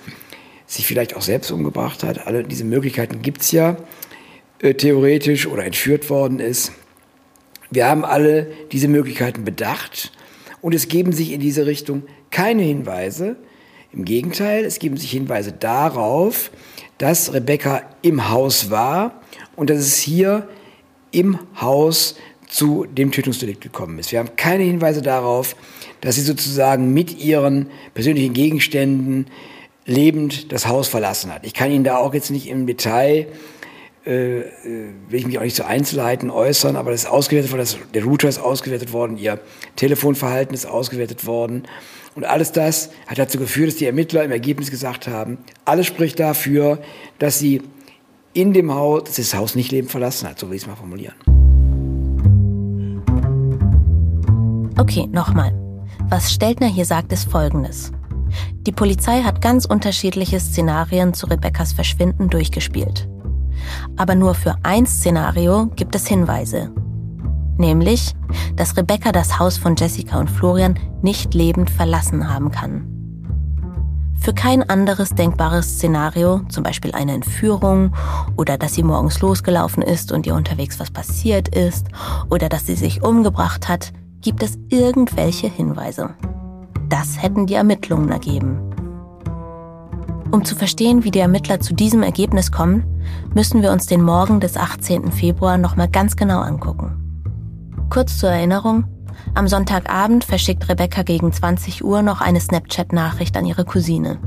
sich 0.65 0.85
vielleicht 0.85 1.15
auch 1.15 1.21
selbst 1.21 1.49
umgebracht 1.49 2.03
hat. 2.03 2.27
Alle 2.27 2.43
diese 2.43 2.65
Möglichkeiten 2.65 3.21
gibt 3.21 3.41
es 3.41 3.53
ja 3.53 3.77
äh, 4.59 4.73
theoretisch 4.73 5.47
oder 5.47 5.63
entführt 5.63 6.09
worden 6.09 6.39
ist. 6.39 6.73
Wir 7.71 7.87
haben 7.87 8.03
alle 8.03 8.51
diese 8.73 8.89
Möglichkeiten 8.89 9.45
bedacht 9.45 10.11
und 10.61 10.75
es 10.75 10.89
geben 10.89 11.13
sich 11.13 11.31
in 11.31 11.39
diese 11.39 11.65
Richtung 11.65 12.03
keine 12.29 12.63
Hinweise. 12.63 13.37
Im 13.93 14.03
Gegenteil, 14.03 14.65
es 14.65 14.79
geben 14.79 14.97
sich 14.97 15.11
Hinweise 15.11 15.53
darauf, 15.53 16.51
dass 16.97 17.33
Rebecca 17.33 17.83
im 18.01 18.29
Haus 18.29 18.69
war 18.69 19.21
und 19.55 19.69
dass 19.69 19.79
es 19.79 19.95
hier 19.97 20.49
im 21.11 21.39
Haus 21.61 22.17
zu 22.47 22.85
dem 22.85 23.11
Tötungsdelikt 23.11 23.61
gekommen 23.61 23.99
ist. 23.99 24.11
Wir 24.11 24.19
haben 24.19 24.35
keine 24.35 24.63
Hinweise 24.63 25.01
darauf, 25.01 25.55
dass 26.01 26.15
sie 26.15 26.21
sozusagen 26.21 26.93
mit 26.93 27.19
ihren 27.23 27.67
persönlichen 27.93 28.33
Gegenständen 28.33 29.27
lebend 29.85 30.51
das 30.51 30.67
Haus 30.67 30.87
verlassen 30.87 31.33
hat. 31.33 31.45
Ich 31.45 31.53
kann 31.53 31.71
Ihnen 31.71 31.83
da 31.83 31.97
auch 31.97 32.13
jetzt 32.13 32.29
nicht 32.29 32.47
im 32.47 32.67
Detail, 32.67 33.27
äh, 34.05 34.39
äh 34.39 34.43
will 35.09 35.19
ich 35.19 35.27
mich 35.27 35.39
auch 35.39 35.43
nicht 35.43 35.55
zu 35.55 35.65
Einzelheiten 35.65 36.29
äußern, 36.29 36.75
aber 36.75 36.91
das 36.91 37.03
ist 37.03 37.09
ausgewertet 37.09 37.51
worden, 37.51 37.61
das, 37.61 37.77
der 37.93 38.03
Router 38.03 38.27
ist 38.27 38.39
ausgewertet 38.39 38.93
worden, 38.93 39.17
Ihr 39.17 39.39
Telefonverhalten 39.75 40.53
ist 40.53 40.65
ausgewertet 40.65 41.25
worden. 41.25 41.63
Und 42.15 42.25
alles 42.25 42.51
das 42.51 42.89
hat 43.05 43.19
dazu 43.19 43.37
geführt, 43.37 43.69
dass 43.69 43.75
die 43.77 43.85
Ermittler 43.85 44.23
im 44.23 44.31
Ergebnis 44.31 44.71
gesagt 44.71 45.07
haben, 45.07 45.37
alles 45.65 45.85
spricht 45.85 46.19
dafür, 46.19 46.79
dass 47.19 47.37
sie 47.37 47.61
in 48.33 48.53
dem 48.53 48.73
Haus, 48.73 49.03
dass 49.03 49.15
das 49.17 49.35
Haus 49.35 49.55
nicht 49.55 49.71
lebend 49.71 49.91
verlassen 49.91 50.27
hat, 50.27 50.39
so 50.39 50.49
will 50.49 50.55
ich 50.55 50.63
es 50.63 50.67
mal 50.67 50.75
formulieren. 50.75 51.36
Okay, 54.77 55.07
nochmal. 55.11 55.53
Was 56.09 56.31
Steltner 56.31 56.67
hier 56.67 56.85
sagt, 56.85 57.11
ist 57.11 57.29
Folgendes. 57.31 57.91
Die 58.67 58.71
Polizei 58.71 59.23
hat 59.23 59.41
ganz 59.41 59.65
unterschiedliche 59.65 60.39
Szenarien 60.39 61.13
zu 61.13 61.25
Rebekkas 61.25 61.73
Verschwinden 61.73 62.29
durchgespielt. 62.29 63.09
Aber 63.95 64.13
nur 64.13 64.35
für 64.35 64.55
ein 64.61 64.85
Szenario 64.85 65.67
gibt 65.75 65.95
es 65.95 66.05
Hinweise. 66.05 66.71
Nämlich, 67.57 68.13
dass 68.55 68.77
Rebecca 68.77 69.11
das 69.11 69.39
Haus 69.39 69.57
von 69.57 69.75
Jessica 69.75 70.19
und 70.19 70.29
Florian 70.29 70.77
nicht 71.01 71.33
lebend 71.33 71.71
verlassen 71.71 72.29
haben 72.29 72.51
kann. 72.51 72.85
Für 74.19 74.33
kein 74.33 74.67
anderes 74.67 75.11
denkbares 75.11 75.75
Szenario, 75.75 76.41
zum 76.49 76.63
Beispiel 76.63 76.91
eine 76.91 77.13
Entführung 77.13 77.95
oder 78.35 78.57
dass 78.57 78.75
sie 78.75 78.83
morgens 78.83 79.21
losgelaufen 79.21 79.81
ist 79.81 80.11
und 80.11 80.27
ihr 80.27 80.35
unterwegs 80.35 80.79
was 80.79 80.91
passiert 80.91 81.47
ist 81.47 81.87
oder 82.29 82.49
dass 82.49 82.65
sie 82.65 82.75
sich 82.75 83.03
umgebracht 83.03 83.69
hat, 83.69 83.93
gibt 84.21 84.43
es 84.43 84.57
irgendwelche 84.69 85.47
Hinweise. 85.47 86.15
Das 86.89 87.21
hätten 87.21 87.45
die 87.45 87.55
Ermittlungen 87.55 88.11
ergeben. 88.11 88.59
Um 90.31 90.43
zu 90.43 90.55
verstehen, 90.55 91.03
wie 91.03 91.11
die 91.11 91.19
Ermittler 91.19 91.59
zu 91.59 91.73
diesem 91.73 92.03
Ergebnis 92.03 92.51
kommen, 92.51 92.83
müssen 93.33 93.61
wir 93.61 93.71
uns 93.71 93.85
den 93.85 94.01
Morgen 94.01 94.39
des 94.39 94.57
18. 94.57 95.11
Februar 95.11 95.57
nochmal 95.57 95.87
ganz 95.87 96.15
genau 96.15 96.39
angucken. 96.39 97.03
Kurz 97.89 98.17
zur 98.17 98.29
Erinnerung, 98.29 98.85
am 99.35 99.47
Sonntagabend 99.47 100.23
verschickt 100.23 100.67
Rebecca 100.67 101.03
gegen 101.03 101.31
20 101.31 101.83
Uhr 101.83 102.01
noch 102.01 102.21
eine 102.21 102.39
Snapchat-Nachricht 102.39 103.37
an 103.37 103.45
ihre 103.45 103.65
Cousine. 103.65 104.19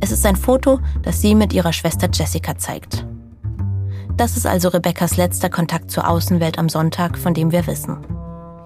Es 0.00 0.10
ist 0.10 0.24
ein 0.26 0.36
Foto, 0.36 0.80
das 1.02 1.20
sie 1.20 1.34
mit 1.34 1.52
ihrer 1.52 1.72
Schwester 1.72 2.08
Jessica 2.12 2.56
zeigt. 2.56 3.06
Das 4.16 4.36
ist 4.36 4.46
also 4.46 4.68
Rebeccas 4.68 5.16
letzter 5.16 5.48
Kontakt 5.48 5.90
zur 5.90 6.08
Außenwelt 6.08 6.58
am 6.58 6.68
Sonntag, 6.68 7.18
von 7.18 7.34
dem 7.34 7.52
wir 7.52 7.66
wissen. 7.66 7.98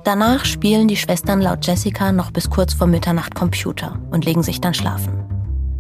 Danach 0.07 0.45
spielen 0.45 0.87
die 0.87 0.97
Schwestern 0.97 1.41
laut 1.41 1.67
Jessica 1.67 2.13
noch 2.13 2.31
bis 2.31 2.49
kurz 2.49 2.73
vor 2.73 2.87
Mitternacht 2.87 3.35
Computer 3.35 3.99
und 4.13 4.25
legen 4.25 4.45
sich 4.45 4.61
dann 4.61 4.73
schlafen. 4.73 5.25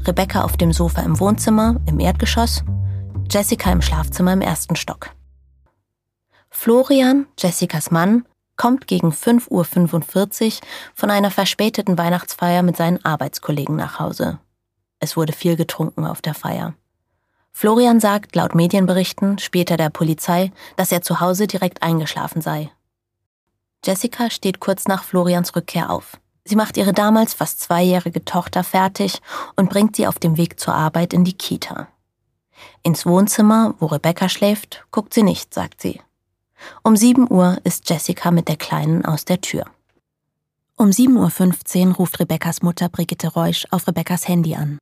Rebecca 0.04 0.42
auf 0.42 0.56
dem 0.56 0.72
Sofa 0.72 1.02
im 1.02 1.20
Wohnzimmer, 1.20 1.76
im 1.86 2.00
Erdgeschoss, 2.00 2.64
Jessica 3.30 3.70
im 3.70 3.82
Schlafzimmer 3.82 4.32
im 4.32 4.40
ersten 4.40 4.74
Stock. 4.74 5.10
Florian, 6.50 7.28
Jessicas 7.38 7.92
Mann, 7.92 8.24
kommt 8.56 8.88
gegen 8.88 9.12
5.45 9.12 10.44
Uhr 10.46 10.66
von 10.96 11.10
einer 11.12 11.30
verspäteten 11.30 11.96
Weihnachtsfeier 11.96 12.64
mit 12.64 12.76
seinen 12.76 13.04
Arbeitskollegen 13.04 13.76
nach 13.76 14.00
Hause. 14.00 14.40
Es 14.98 15.16
wurde 15.16 15.34
viel 15.34 15.54
getrunken 15.54 16.04
auf 16.04 16.20
der 16.20 16.34
Feier. 16.34 16.74
Florian 17.52 18.00
sagt 18.00 18.34
laut 18.34 18.56
Medienberichten 18.56 19.38
später 19.38 19.76
der 19.76 19.90
Polizei, 19.90 20.50
dass 20.74 20.90
er 20.90 21.02
zu 21.02 21.20
Hause 21.20 21.46
direkt 21.46 21.84
eingeschlafen 21.84 22.40
sei. 22.42 22.72
Jessica 23.86 24.30
steht 24.30 24.58
kurz 24.58 24.86
nach 24.88 25.04
Florians 25.04 25.54
Rückkehr 25.54 25.90
auf. 25.90 26.18
Sie 26.44 26.56
macht 26.56 26.76
ihre 26.76 26.92
damals 26.92 27.34
fast 27.34 27.60
zweijährige 27.60 28.24
Tochter 28.24 28.64
fertig 28.64 29.20
und 29.54 29.70
bringt 29.70 29.94
sie 29.94 30.08
auf 30.08 30.18
dem 30.18 30.36
Weg 30.36 30.58
zur 30.58 30.74
Arbeit 30.74 31.12
in 31.12 31.24
die 31.24 31.36
Kita. 31.36 31.86
Ins 32.82 33.06
Wohnzimmer, 33.06 33.74
wo 33.78 33.86
Rebecca 33.86 34.28
schläft, 34.28 34.84
guckt 34.90 35.14
sie 35.14 35.22
nicht, 35.22 35.54
sagt 35.54 35.80
sie. 35.80 36.00
Um 36.82 36.96
7 36.96 37.30
Uhr 37.30 37.58
ist 37.62 37.88
Jessica 37.88 38.32
mit 38.32 38.48
der 38.48 38.56
Kleinen 38.56 39.04
aus 39.04 39.24
der 39.24 39.40
Tür. 39.40 39.66
Um 40.76 40.88
7.15 40.88 41.88
Uhr 41.88 41.94
ruft 41.94 42.18
Rebeccas 42.18 42.62
Mutter 42.62 42.88
Brigitte 42.88 43.28
Reusch 43.28 43.66
auf 43.70 43.86
Rebeccas 43.86 44.26
Handy 44.26 44.56
an. 44.56 44.78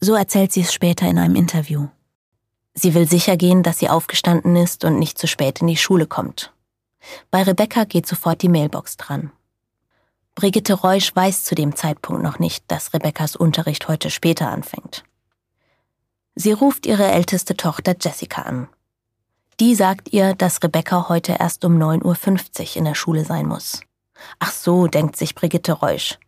So 0.00 0.14
erzählt 0.14 0.52
sie 0.52 0.62
es 0.62 0.72
später 0.72 1.06
in 1.08 1.18
einem 1.18 1.34
Interview. 1.34 1.88
Sie 2.74 2.94
will 2.94 3.08
sicher 3.08 3.36
gehen, 3.36 3.62
dass 3.62 3.80
sie 3.80 3.88
aufgestanden 3.88 4.56
ist 4.56 4.84
und 4.84 4.98
nicht 4.98 5.18
zu 5.18 5.26
spät 5.26 5.60
in 5.60 5.66
die 5.66 5.76
Schule 5.76 6.06
kommt. 6.06 6.52
Bei 7.30 7.42
Rebecca 7.42 7.84
geht 7.84 8.06
sofort 8.06 8.42
die 8.42 8.48
Mailbox 8.48 8.96
dran. 8.96 9.32
Brigitte 10.34 10.74
Reusch 10.74 11.14
weiß 11.14 11.44
zu 11.44 11.54
dem 11.54 11.76
Zeitpunkt 11.76 12.22
noch 12.22 12.38
nicht, 12.38 12.64
dass 12.68 12.94
Rebeccas 12.94 13.36
Unterricht 13.36 13.88
heute 13.88 14.10
später 14.10 14.48
anfängt. 14.48 15.04
Sie 16.34 16.52
ruft 16.52 16.86
ihre 16.86 17.10
älteste 17.10 17.56
Tochter 17.56 17.94
Jessica 18.00 18.42
an. 18.42 18.68
Die 19.58 19.74
sagt 19.74 20.12
ihr, 20.12 20.34
dass 20.34 20.62
Rebecca 20.62 21.08
heute 21.08 21.36
erst 21.38 21.64
um 21.64 21.76
9.50 21.76 22.70
Uhr 22.70 22.76
in 22.76 22.84
der 22.84 22.94
Schule 22.94 23.24
sein 23.24 23.46
muss. 23.46 23.82
Ach 24.38 24.52
so, 24.52 24.86
denkt 24.86 25.16
sich 25.16 25.34
Brigitte 25.34 25.72
Reusch. 25.72 26.18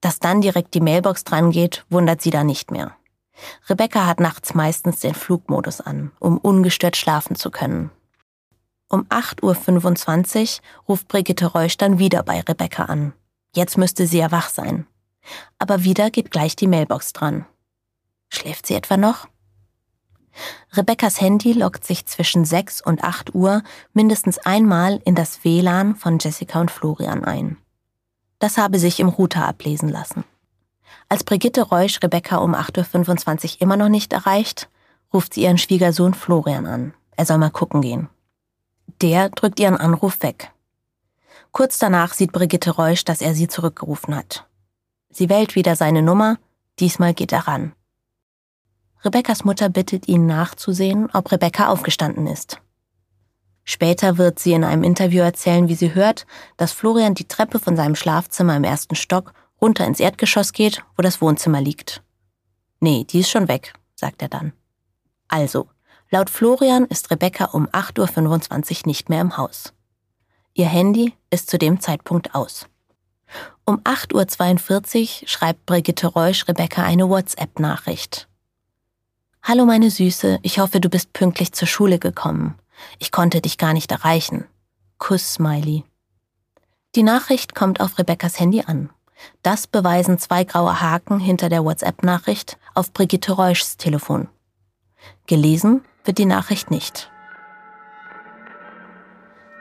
Dass 0.00 0.20
dann 0.20 0.40
direkt 0.40 0.74
die 0.74 0.80
Mailbox 0.80 1.24
dran 1.24 1.50
geht, 1.50 1.84
wundert 1.90 2.22
sie 2.22 2.30
da 2.30 2.44
nicht 2.44 2.70
mehr. 2.70 2.96
Rebecca 3.68 4.06
hat 4.06 4.20
nachts 4.20 4.54
meistens 4.54 5.00
den 5.00 5.14
Flugmodus 5.14 5.80
an, 5.80 6.12
um 6.18 6.38
ungestört 6.38 6.96
schlafen 6.96 7.36
zu 7.36 7.50
können. 7.50 7.90
Um 8.88 9.04
8.25 9.04 10.58
Uhr 10.58 10.62
ruft 10.88 11.08
Brigitte 11.08 11.46
Reusch 11.46 11.76
dann 11.76 11.98
wieder 11.98 12.22
bei 12.22 12.40
Rebecca 12.40 12.84
an. 12.84 13.12
Jetzt 13.54 13.76
müsste 13.76 14.06
sie 14.06 14.18
ja 14.18 14.30
wach 14.30 14.48
sein. 14.48 14.86
Aber 15.58 15.84
wieder 15.84 16.10
geht 16.10 16.30
gleich 16.30 16.56
die 16.56 16.66
Mailbox 16.66 17.12
dran. 17.12 17.44
Schläft 18.30 18.66
sie 18.66 18.74
etwa 18.74 18.96
noch? 18.96 19.28
Rebeccas 20.72 21.20
Handy 21.20 21.52
loggt 21.52 21.84
sich 21.84 22.06
zwischen 22.06 22.44
6 22.44 22.80
und 22.80 23.02
8 23.02 23.34
Uhr 23.34 23.62
mindestens 23.92 24.38
einmal 24.38 25.00
in 25.04 25.14
das 25.14 25.44
WLAN 25.44 25.96
von 25.96 26.18
Jessica 26.18 26.60
und 26.60 26.70
Florian 26.70 27.24
ein. 27.24 27.58
Das 28.38 28.56
habe 28.56 28.78
sich 28.78 29.00
im 29.00 29.08
Router 29.08 29.46
ablesen 29.46 29.88
lassen. 29.88 30.24
Als 31.08 31.24
Brigitte 31.24 31.62
Reusch 31.62 32.00
Rebecca 32.02 32.36
um 32.36 32.54
8.25 32.54 33.56
Uhr 33.56 33.62
immer 33.62 33.76
noch 33.76 33.88
nicht 33.88 34.12
erreicht, 34.12 34.68
ruft 35.12 35.34
sie 35.34 35.42
ihren 35.42 35.58
Schwiegersohn 35.58 36.14
Florian 36.14 36.66
an. 36.66 36.94
Er 37.16 37.26
soll 37.26 37.38
mal 37.38 37.50
gucken 37.50 37.80
gehen. 37.80 38.08
Der 39.00 39.28
drückt 39.28 39.60
ihren 39.60 39.76
Anruf 39.76 40.22
weg. 40.22 40.50
Kurz 41.52 41.78
danach 41.78 42.14
sieht 42.14 42.32
Brigitte 42.32 42.70
Reusch, 42.70 43.04
dass 43.04 43.20
er 43.20 43.34
sie 43.34 43.48
zurückgerufen 43.48 44.14
hat. 44.14 44.46
Sie 45.10 45.28
wählt 45.28 45.54
wieder 45.54 45.76
seine 45.76 46.02
Nummer, 46.02 46.38
diesmal 46.78 47.14
geht 47.14 47.32
er 47.32 47.48
ran. 47.48 47.72
Rebekkas 49.04 49.44
Mutter 49.44 49.68
bittet 49.68 50.08
ihn 50.08 50.26
nachzusehen, 50.26 51.08
ob 51.12 51.30
Rebecca 51.30 51.68
aufgestanden 51.68 52.26
ist. 52.26 52.60
Später 53.64 54.18
wird 54.18 54.38
sie 54.38 54.52
in 54.52 54.64
einem 54.64 54.82
Interview 54.82 55.20
erzählen, 55.20 55.68
wie 55.68 55.74
sie 55.74 55.94
hört, 55.94 56.26
dass 56.56 56.72
Florian 56.72 57.14
die 57.14 57.28
Treppe 57.28 57.58
von 57.58 57.76
seinem 57.76 57.94
Schlafzimmer 57.94 58.56
im 58.56 58.64
ersten 58.64 58.94
Stock 58.94 59.34
runter 59.60 59.86
ins 59.86 60.00
Erdgeschoss 60.00 60.52
geht, 60.52 60.82
wo 60.96 61.02
das 61.02 61.20
Wohnzimmer 61.20 61.60
liegt. 61.60 62.02
Nee, 62.80 63.04
die 63.04 63.20
ist 63.20 63.30
schon 63.30 63.48
weg, 63.48 63.74
sagt 63.94 64.22
er 64.22 64.28
dann. 64.28 64.52
Also, 65.28 65.68
laut 66.10 66.30
Florian 66.30 66.86
ist 66.86 67.10
Rebecca 67.10 67.46
um 67.46 67.66
8.25 67.68 68.80
Uhr 68.80 68.86
nicht 68.86 69.08
mehr 69.08 69.20
im 69.20 69.36
Haus. 69.36 69.72
Ihr 70.54 70.66
Handy 70.66 71.14
ist 71.30 71.50
zu 71.50 71.58
dem 71.58 71.80
Zeitpunkt 71.80 72.34
aus. 72.34 72.66
Um 73.64 73.80
8.42 73.80 75.22
Uhr 75.22 75.28
schreibt 75.28 75.66
Brigitte 75.66 76.06
Reusch 76.06 76.48
Rebecca 76.48 76.82
eine 76.82 77.08
WhatsApp-Nachricht. 77.08 78.28
Hallo 79.42 79.66
meine 79.66 79.90
Süße, 79.90 80.38
ich 80.42 80.58
hoffe, 80.58 80.80
du 80.80 80.88
bist 80.88 81.12
pünktlich 81.12 81.52
zur 81.52 81.68
Schule 81.68 81.98
gekommen. 81.98 82.58
Ich 82.98 83.12
konnte 83.12 83.40
dich 83.40 83.58
gar 83.58 83.72
nicht 83.72 83.92
erreichen. 83.92 84.44
Kuss, 84.98 85.34
Smiley. 85.34 85.84
Die 86.94 87.02
Nachricht 87.02 87.54
kommt 87.54 87.80
auf 87.80 87.98
Rebekkas 87.98 88.40
Handy 88.40 88.62
an. 88.62 88.90
Das 89.42 89.66
beweisen 89.66 90.18
zwei 90.18 90.44
graue 90.44 90.80
Haken 90.80 91.20
hinter 91.20 91.48
der 91.48 91.64
WhatsApp-Nachricht 91.64 92.58
auf 92.74 92.92
Brigitte 92.92 93.32
Reuschs 93.32 93.76
Telefon. 93.76 94.28
Gelesen 95.26 95.82
wird 96.08 96.18
die 96.18 96.26
Nachricht 96.26 96.72
nicht. 96.72 97.10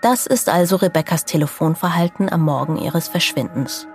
Das 0.02 0.26
ist 0.26 0.48
also 0.48 0.78
Rebekkas 0.78 1.26
Telefonverhalten 1.26 2.32
am 2.32 2.42
Morgen 2.42 2.78
ihres 2.78 3.10
Verschwindens. 3.10 3.86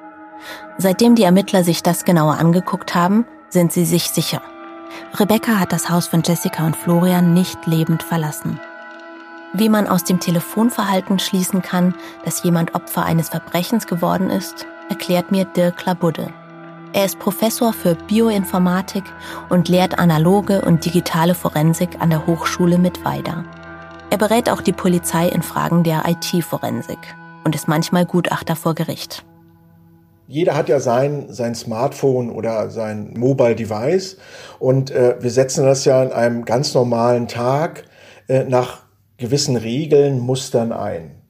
Seitdem 0.76 1.14
die 1.14 1.22
Ermittler 1.22 1.64
sich 1.64 1.82
das 1.82 2.04
genauer 2.04 2.34
angeguckt 2.34 2.94
haben, 2.94 3.24
sind 3.48 3.72
sie 3.72 3.86
sich 3.86 4.10
sicher. 4.10 4.42
Rebecca 5.14 5.58
hat 5.58 5.72
das 5.72 5.88
Haus 5.88 6.08
von 6.08 6.22
Jessica 6.22 6.66
und 6.66 6.76
Florian 6.76 7.32
nicht 7.32 7.66
lebend 7.66 8.02
verlassen. 8.02 8.60
Wie 9.54 9.70
man 9.70 9.86
aus 9.86 10.04
dem 10.04 10.20
Telefonverhalten 10.20 11.18
schließen 11.18 11.62
kann, 11.62 11.94
dass 12.24 12.42
jemand 12.42 12.74
Opfer 12.74 13.04
eines 13.04 13.30
Verbrechens 13.30 13.86
geworden 13.86 14.28
ist, 14.28 14.66
erklärt 14.90 15.30
mir 15.32 15.46
Dirk 15.46 15.86
Labudde. 15.86 16.34
Er 16.94 17.06
ist 17.06 17.18
Professor 17.18 17.72
für 17.72 17.94
Bioinformatik 17.94 19.04
und 19.48 19.70
lehrt 19.70 19.98
analoge 19.98 20.60
und 20.60 20.84
digitale 20.84 21.34
Forensik 21.34 21.88
an 22.00 22.10
der 22.10 22.26
Hochschule 22.26 22.76
Mittweida. 22.76 23.46
Er 24.10 24.18
berät 24.18 24.50
auch 24.50 24.60
die 24.60 24.74
Polizei 24.74 25.26
in 25.28 25.40
Fragen 25.40 25.84
der 25.84 26.02
IT-Forensik 26.06 26.98
und 27.44 27.54
ist 27.54 27.66
manchmal 27.66 28.04
Gutachter 28.04 28.56
vor 28.56 28.74
Gericht. 28.74 29.24
Jeder 30.28 30.54
hat 30.54 30.68
ja 30.68 30.80
sein, 30.80 31.32
sein 31.32 31.54
Smartphone 31.54 32.30
oder 32.30 32.68
sein 32.68 33.14
Mobile 33.16 33.56
Device 33.56 34.18
und 34.58 34.90
äh, 34.90 35.16
wir 35.18 35.30
setzen 35.30 35.64
das 35.64 35.86
ja 35.86 36.02
in 36.02 36.12
einem 36.12 36.44
ganz 36.44 36.74
normalen 36.74 37.26
Tag 37.26 37.84
äh, 38.28 38.44
nach 38.44 38.82
gewissen 39.16 39.56
Regeln, 39.56 40.20
Mustern 40.20 40.72
ein. 40.72 41.21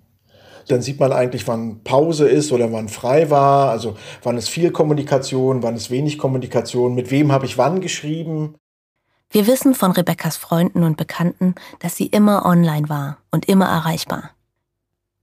Dann 0.68 0.82
sieht 0.82 1.00
man 1.00 1.12
eigentlich, 1.12 1.46
wann 1.48 1.82
Pause 1.84 2.28
ist 2.28 2.52
oder 2.52 2.72
wann 2.72 2.88
frei 2.88 3.30
war, 3.30 3.70
also 3.70 3.96
wann 4.22 4.36
ist 4.36 4.48
viel 4.48 4.70
Kommunikation, 4.70 5.62
wann 5.62 5.76
ist 5.76 5.90
wenig 5.90 6.18
Kommunikation, 6.18 6.94
mit 6.94 7.10
wem 7.10 7.32
habe 7.32 7.46
ich 7.46 7.58
wann 7.58 7.80
geschrieben. 7.80 8.54
Wir 9.30 9.46
wissen 9.46 9.74
von 9.74 9.92
Rebekkas 9.92 10.36
Freunden 10.36 10.82
und 10.82 10.96
Bekannten, 10.96 11.54
dass 11.78 11.96
sie 11.96 12.06
immer 12.06 12.44
online 12.44 12.88
war 12.88 13.16
und 13.30 13.48
immer 13.48 13.66
erreichbar. 13.66 14.30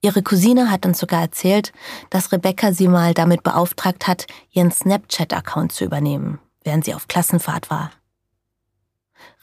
Ihre 0.01 0.23
Cousine 0.23 0.71
hat 0.71 0.85
uns 0.85 0.97
sogar 0.97 1.21
erzählt, 1.21 1.73
dass 2.09 2.31
Rebecca 2.31 2.71
sie 2.71 2.87
mal 2.87 3.13
damit 3.13 3.43
beauftragt 3.43 4.07
hat, 4.07 4.27
ihren 4.51 4.71
Snapchat-Account 4.71 5.73
zu 5.73 5.83
übernehmen, 5.83 6.39
während 6.63 6.85
sie 6.85 6.95
auf 6.95 7.07
Klassenfahrt 7.07 7.69
war. 7.69 7.91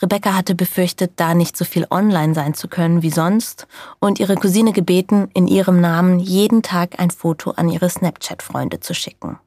Rebecca 0.01 0.35
hatte 0.35 0.55
befürchtet, 0.55 1.12
da 1.17 1.35
nicht 1.35 1.57
so 1.57 1.65
viel 1.65 1.87
online 1.91 2.35
sein 2.35 2.55
zu 2.55 2.69
können 2.69 3.03
wie 3.03 3.11
sonst 3.11 3.67
und 3.99 4.21
ihre 4.21 4.35
Cousine 4.35 4.73
gebeten, 4.73 5.31
in 5.35 5.47
ihrem 5.47 5.81
Namen 5.81 6.19
jeden 6.19 6.62
Tag 6.62 6.99
ein 6.99 7.11
Foto 7.11 7.53
an 7.53 7.69
ihre 7.69 7.89
Snapchat-Freunde 7.89 8.81
zu 8.81 8.95
schicken. 8.95 9.39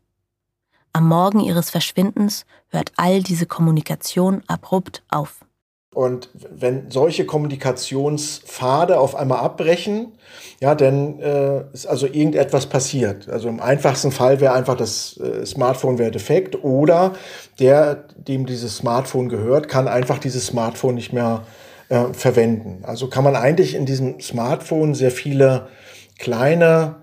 Am 0.92 1.08
Morgen 1.08 1.39
ihres 1.39 1.70
Verschwindens 1.70 2.46
hört 2.70 2.92
all 2.98 3.22
diese 3.22 3.46
Kommunikation 3.46 4.44
abrupt 4.48 5.04
auf. 5.10 5.46
Und 5.93 6.30
wenn 6.34 6.91
solche 6.91 7.25
Kommunikationspfade 7.25 8.99
auf 8.99 9.15
einmal 9.15 9.39
abbrechen, 9.39 10.13
ja, 10.60 10.75
dann 10.75 11.19
äh, 11.19 11.63
ist 11.73 11.88
also 11.88 12.06
irgendetwas 12.06 12.67
passiert. 12.67 13.28
Also 13.28 13.49
im 13.49 13.60
einfachsten 13.60 14.12
Fall 14.12 14.39
wäre 14.39 14.54
einfach 14.54 14.78
das 14.78 15.17
äh, 15.17 15.45
Smartphone 15.47 15.97
wäre 15.97 16.12
defekt 16.12 16.63
oder 16.63 17.13
der, 17.60 17.95
dem 18.15 18.45
dieses 18.45 18.78
Smartphone 18.78 19.30
gehört, 19.30 19.67
kann 19.67 19.88
einfach 19.88 20.19
dieses 20.19 20.45
Smartphone 20.45 20.93
nicht 20.93 21.12
mehr 21.12 21.47
äh, 21.89 22.13
verwenden. 22.13 22.84
Also 22.84 23.10
kann 23.10 23.23
man 23.23 23.36
eigentlich 23.36 23.73
in 23.73 23.88
diesem 23.88 24.19
Smartphone 24.19 24.93
sehr 24.93 25.12
viele 25.12 25.69
kleine 26.19 26.97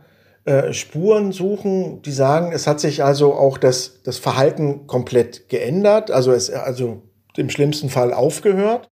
äh, 0.44 0.72
Spuren 0.72 1.33
suchen, 1.33 2.03
die 2.03 2.12
sagen, 2.12 2.53
es 2.53 2.68
hat 2.68 2.79
sich 2.79 3.03
also 3.03 3.35
auch 3.35 3.59
das, 3.59 4.03
das 4.05 4.18
Verhalten 4.18 4.87
komplett 4.87 5.49
geändert. 5.49 6.12
Also 6.12 6.31
es, 6.31 6.51
also 6.51 7.03
im 7.38 7.51
schlimmsten 7.51 7.90
Fall 7.90 8.12
aufgehört. 8.12 8.88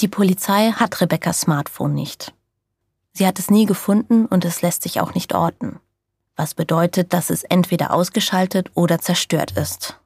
Die 0.00 0.08
Polizei 0.08 0.72
hat 0.72 1.00
Rebecca's 1.00 1.40
Smartphone 1.40 1.94
nicht. 1.94 2.34
Sie 3.12 3.26
hat 3.26 3.38
es 3.38 3.50
nie 3.50 3.64
gefunden 3.64 4.26
und 4.26 4.44
es 4.44 4.60
lässt 4.60 4.82
sich 4.82 5.00
auch 5.00 5.14
nicht 5.14 5.34
orten. 5.34 5.80
Was 6.36 6.54
bedeutet, 6.54 7.14
dass 7.14 7.30
es 7.30 7.44
entweder 7.44 7.94
ausgeschaltet 7.94 8.70
oder 8.74 8.98
zerstört 8.98 9.52
ist. 9.52 9.98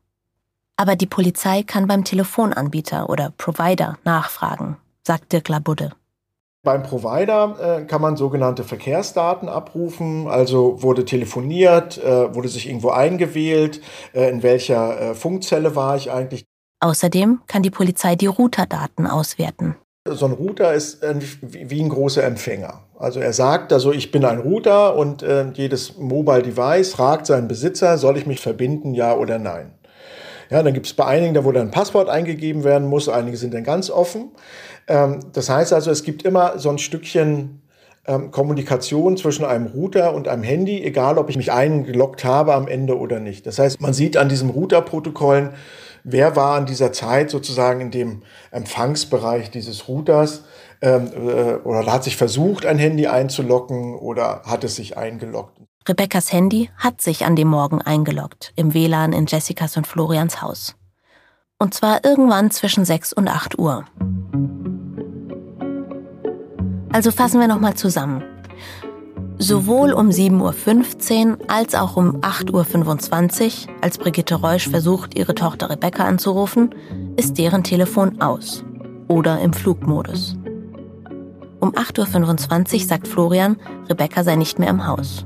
Aber 0.77 0.95
die 0.95 1.07
Polizei 1.07 1.65
kann 1.65 1.89
beim 1.89 2.05
Telefonanbieter 2.05 3.11
oder 3.11 3.33
Provider 3.37 3.99
nachfragen, 4.05 4.77
sagt 5.03 5.33
Dirk 5.33 5.49
Labudde. 5.49 5.91
Beim 6.63 6.83
Provider 6.83 7.81
äh, 7.81 7.85
kann 7.87 8.03
man 8.03 8.17
sogenannte 8.17 8.65
Verkehrsdaten 8.65 9.49
abrufen, 9.49 10.29
also 10.29 10.83
wurde 10.83 11.05
telefoniert, 11.05 11.97
äh, 11.99 12.35
wurde 12.35 12.49
sich 12.49 12.69
irgendwo 12.69 12.91
eingewählt, 12.91 13.81
äh, 14.13 14.29
in 14.31 14.43
welcher 14.43 15.01
äh, 15.01 15.15
Funkzelle 15.15 15.75
war 15.75 15.97
ich 15.97 16.11
eigentlich. 16.11 16.45
Außerdem 16.81 17.41
kann 17.47 17.63
die 17.63 17.71
Polizei 17.71 18.17
die 18.17 18.27
Routerdaten 18.27 19.07
auswerten. 19.07 19.77
So 20.09 20.25
ein 20.25 20.33
Router 20.33 20.73
ist 20.73 21.03
wie 21.43 21.83
ein 21.83 21.91
großer 21.91 22.25
Empfänger. 22.25 22.81
Also 22.99 23.21
er 23.21 23.35
sagt, 23.35 23.73
also 23.73 23.93
ich 23.93 24.11
bin 24.11 24.25
ein 24.25 24.39
Router 24.39 24.97
und 24.97 25.23
äh, 25.23 25.51
jedes 25.53 25.99
Mobile 25.99 26.43
Device 26.43 26.95
fragt 26.95 27.27
seinen 27.27 27.49
Besitzer, 27.49 27.99
soll 27.99 28.17
ich 28.17 28.27
mich 28.27 28.41
verbinden, 28.41 28.95
ja 28.95 29.15
oder 29.15 29.39
nein. 29.39 29.75
Ja, 30.51 30.63
dann 30.63 30.75
gibt 30.75 30.87
es 30.87 30.95
bei 30.95 31.05
einigen, 31.05 31.35
da 31.35 31.45
wo 31.45 31.53
dann 31.53 31.69
ein 31.69 31.71
Passwort 31.71 32.09
eingegeben 32.09 32.65
werden 32.65 32.89
muss, 32.89 33.09
einige 33.09 33.37
sind 33.37 33.55
dann 33.55 33.63
ganz 33.63 33.91
offen. 33.91 34.31
Ähm, 34.89 35.21
das 35.33 35.51
heißt 35.51 35.73
also, 35.75 35.91
es 35.91 36.03
gibt 36.03 36.23
immer 36.23 36.59
so 36.59 36.71
ein 36.71 36.79
Stückchen 36.79 37.63
ähm, 38.07 38.31
Kommunikation 38.31 39.17
zwischen 39.17 39.45
einem 39.45 39.67
Router 39.67 40.15
und 40.15 40.27
einem 40.27 40.43
Handy, 40.43 40.83
egal 40.83 41.19
ob 41.19 41.29
ich 41.29 41.37
mich 41.37 41.53
eingeloggt 41.53 42.25
habe 42.25 42.55
am 42.55 42.67
Ende 42.67 42.99
oder 42.99 43.21
nicht. 43.21 43.47
Das 43.47 43.59
heißt, 43.59 43.81
man 43.81 43.93
sieht 43.93 44.17
an 44.17 44.29
diesen 44.29 44.51
Routerprotokollen, 44.51 45.51
wer 46.05 46.37
war 46.37 46.57
an 46.57 46.67
dieser 46.67 46.93
Zeit 46.93 47.31
sozusagen 47.31 47.81
in 47.81 47.91
dem 47.91 48.23
Empfangsbereich 48.51 49.51
dieses 49.51 49.89
Routers 49.89 50.45
ähm, 50.83 51.11
äh, 51.15 51.55
oder 51.57 51.93
hat 51.93 52.05
sich 52.05 52.17
versucht, 52.17 52.67
ein 52.67 52.79
Handy 52.79 53.07
einzulocken 53.07 53.95
oder 53.95 54.43
hat 54.45 54.65
es 54.65 54.77
sich 54.77 54.97
eingeloggt. 54.97 55.61
Rebekkas 55.89 56.33
Handy 56.33 56.71
hat 56.77 57.01
sich 57.01 57.25
an 57.25 57.37
dem 57.37 57.49
Morgen 57.49 57.81
eingeloggt, 57.81 58.53
im 58.57 58.75
WLAN 58.75 59.13
in 59.13 59.27
Jessicas 59.27 59.77
und 59.77 59.87
Florians 59.87 60.43
Haus. 60.43 60.77
Und 61.59 61.75
zwar 61.75 62.05
irgendwann 62.05 62.51
zwischen 62.51 62.85
6 62.85 63.13
und 63.13 63.29
8 63.29 63.59
Uhr. 63.59 63.85
Also 66.93 67.11
fassen 67.11 67.41
wir 67.41 67.49
nochmal 67.49 67.75
zusammen. 67.75 68.23
Sowohl 69.43 69.95
um 69.95 70.11
7.15 70.11 71.31
Uhr 71.31 71.39
als 71.49 71.75
auch 71.75 71.97
um 71.97 72.21
8.25 72.21 73.69
Uhr, 73.69 73.75
als 73.81 73.97
Brigitte 73.97 74.35
Reusch 74.35 74.69
versucht, 74.69 75.17
ihre 75.17 75.35
Tochter 75.35 75.71
Rebecca 75.71 76.05
anzurufen, 76.05 76.75
ist 77.17 77.39
deren 77.39 77.65
Telefon 77.65 78.21
aus 78.21 78.67
oder 79.09 79.41
im 79.41 79.55
Flugmodus. 79.55 80.37
Um 81.59 81.73
8.25 81.73 82.75
Uhr 82.75 82.81
sagt 82.81 83.09
Florian, 83.09 83.57
Rebecca 83.89 84.25
sei 84.25 84.37
nicht 84.37 84.59
mehr 84.59 84.69
im 84.69 84.87
Haus. 84.87 85.25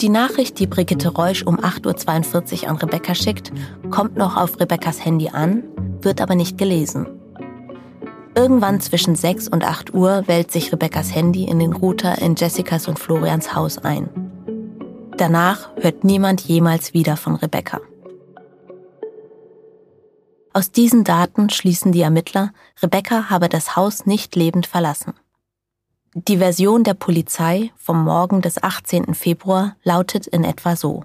Die 0.00 0.08
Nachricht, 0.08 0.60
die 0.60 0.68
Brigitte 0.68 1.08
Reusch 1.08 1.42
um 1.42 1.58
8.42 1.58 2.62
Uhr 2.62 2.68
an 2.68 2.76
Rebecca 2.76 3.16
schickt, 3.16 3.50
kommt 3.90 4.16
noch 4.16 4.36
auf 4.36 4.60
Rebeccas 4.60 5.04
Handy 5.04 5.30
an, 5.30 5.64
wird 6.00 6.20
aber 6.20 6.36
nicht 6.36 6.56
gelesen. 6.56 7.08
Irgendwann 8.34 8.80
zwischen 8.80 9.16
6 9.16 9.48
und 9.48 9.64
8 9.64 9.94
Uhr 9.94 10.24
wählt 10.26 10.52
sich 10.52 10.72
Rebekkas 10.72 11.14
Handy 11.14 11.44
in 11.44 11.58
den 11.58 11.72
Router 11.72 12.18
in 12.18 12.34
Jessicas 12.36 12.88
und 12.88 12.98
Florians 12.98 13.54
Haus 13.54 13.78
ein. 13.78 14.08
Danach 15.16 15.70
hört 15.76 16.04
niemand 16.04 16.42
jemals 16.42 16.94
wieder 16.94 17.16
von 17.16 17.34
Rebecca. 17.34 17.80
Aus 20.52 20.70
diesen 20.70 21.04
Daten 21.04 21.50
schließen 21.50 21.92
die 21.92 22.00
Ermittler, 22.00 22.52
Rebecca 22.82 23.30
habe 23.30 23.48
das 23.48 23.76
Haus 23.76 24.06
nicht 24.06 24.34
lebend 24.36 24.66
verlassen. 24.66 25.14
Die 26.14 26.38
Version 26.38 26.84
der 26.84 26.94
Polizei 26.94 27.70
vom 27.76 28.02
Morgen 28.02 28.40
des 28.40 28.62
18. 28.62 29.14
Februar 29.14 29.76
lautet 29.84 30.26
in 30.26 30.42
etwa 30.42 30.74
so. 30.74 31.04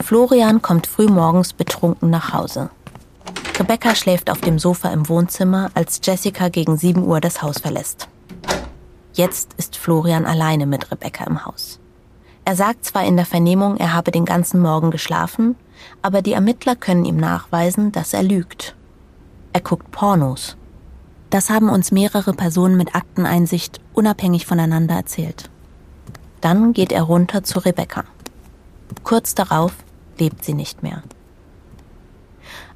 Florian 0.00 0.62
kommt 0.62 0.86
frühmorgens 0.86 1.52
betrunken 1.52 2.10
nach 2.10 2.32
Hause. 2.32 2.70
Rebecca 3.58 3.94
schläft 3.94 4.28
auf 4.28 4.42
dem 4.42 4.58
Sofa 4.58 4.90
im 4.90 5.08
Wohnzimmer, 5.08 5.70
als 5.72 6.00
Jessica 6.04 6.50
gegen 6.50 6.76
7 6.76 7.02
Uhr 7.02 7.20
das 7.20 7.40
Haus 7.40 7.58
verlässt. 7.58 8.06
Jetzt 9.14 9.54
ist 9.54 9.78
Florian 9.78 10.26
alleine 10.26 10.66
mit 10.66 10.90
Rebecca 10.90 11.24
im 11.24 11.46
Haus. 11.46 11.80
Er 12.44 12.54
sagt 12.54 12.84
zwar 12.84 13.04
in 13.04 13.16
der 13.16 13.24
Vernehmung, 13.24 13.78
er 13.78 13.94
habe 13.94 14.10
den 14.10 14.26
ganzen 14.26 14.60
Morgen 14.60 14.90
geschlafen, 14.90 15.56
aber 16.02 16.20
die 16.20 16.34
Ermittler 16.34 16.76
können 16.76 17.06
ihm 17.06 17.16
nachweisen, 17.16 17.92
dass 17.92 18.12
er 18.12 18.22
lügt. 18.22 18.76
Er 19.54 19.62
guckt 19.62 19.90
Pornos. 19.90 20.58
Das 21.30 21.48
haben 21.48 21.70
uns 21.70 21.90
mehrere 21.90 22.34
Personen 22.34 22.76
mit 22.76 22.94
Akteneinsicht 22.94 23.80
unabhängig 23.94 24.44
voneinander 24.44 24.96
erzählt. 24.96 25.48
Dann 26.42 26.74
geht 26.74 26.92
er 26.92 27.04
runter 27.04 27.42
zu 27.42 27.60
Rebecca. 27.60 28.04
Kurz 29.02 29.34
darauf 29.34 29.72
lebt 30.18 30.44
sie 30.44 30.54
nicht 30.54 30.82
mehr. 30.82 31.02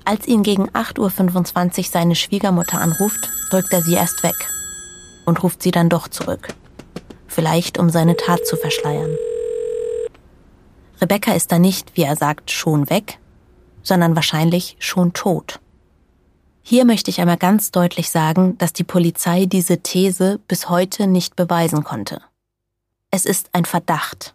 Als 0.05 0.27
ihn 0.27 0.43
gegen 0.43 0.69
8.25 0.71 1.79
Uhr 1.79 1.85
seine 1.85 2.15
Schwiegermutter 2.17 2.81
anruft, 2.81 3.31
drückt 3.51 3.73
er 3.73 3.83
sie 3.83 3.95
erst 3.95 4.23
weg 4.23 4.37
und 5.27 5.43
ruft 5.43 5.63
sie 5.63 5.71
dann 5.71 5.89
doch 5.89 6.09
zurück. 6.09 6.49
vielleicht 7.31 7.79
um 7.79 7.91
seine 7.91 8.17
Tat 8.17 8.45
zu 8.47 8.57
verschleiern. 8.57 9.17
Rebecca 11.01 11.33
ist 11.33 11.51
da 11.53 11.59
nicht, 11.59 11.97
wie 11.97 12.03
er 12.03 12.17
sagt, 12.17 12.51
schon 12.51 12.91
weg, 12.91 13.19
sondern 13.83 14.17
wahrscheinlich 14.17 14.77
schon 14.79 15.13
tot. 15.13 15.61
Hier 16.63 16.85
möchte 16.85 17.11
ich 17.11 17.21
einmal 17.21 17.39
ganz 17.39 17.71
deutlich 17.71 18.11
sagen, 18.11 18.59
dass 18.59 18.73
die 18.73 18.85
Polizei 18.85 19.47
diese 19.47 19.79
These 19.79 20.41
bis 20.47 20.69
heute 20.69 21.07
nicht 21.07 21.37
beweisen 21.37 21.85
konnte. 21.85 22.21
Es 23.11 23.25
ist 23.25 23.49
ein 23.53 23.65
Verdacht. 23.65 24.35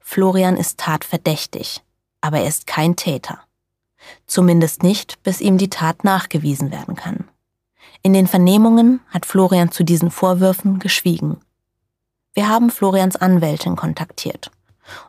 Florian 0.00 0.56
ist 0.56 0.80
tatverdächtig, 0.80 1.82
aber 2.20 2.38
er 2.38 2.48
ist 2.48 2.66
kein 2.66 2.96
Täter. 2.96 3.38
Zumindest 4.26 4.82
nicht, 4.82 5.22
bis 5.22 5.40
ihm 5.40 5.58
die 5.58 5.70
Tat 5.70 6.04
nachgewiesen 6.04 6.70
werden 6.70 6.96
kann. 6.96 7.28
In 8.02 8.12
den 8.12 8.26
Vernehmungen 8.26 9.00
hat 9.08 9.26
Florian 9.26 9.72
zu 9.72 9.84
diesen 9.84 10.10
Vorwürfen 10.10 10.78
geschwiegen. 10.78 11.38
Wir 12.32 12.48
haben 12.48 12.70
Florians 12.70 13.16
Anwältin 13.16 13.76
kontaktiert 13.76 14.50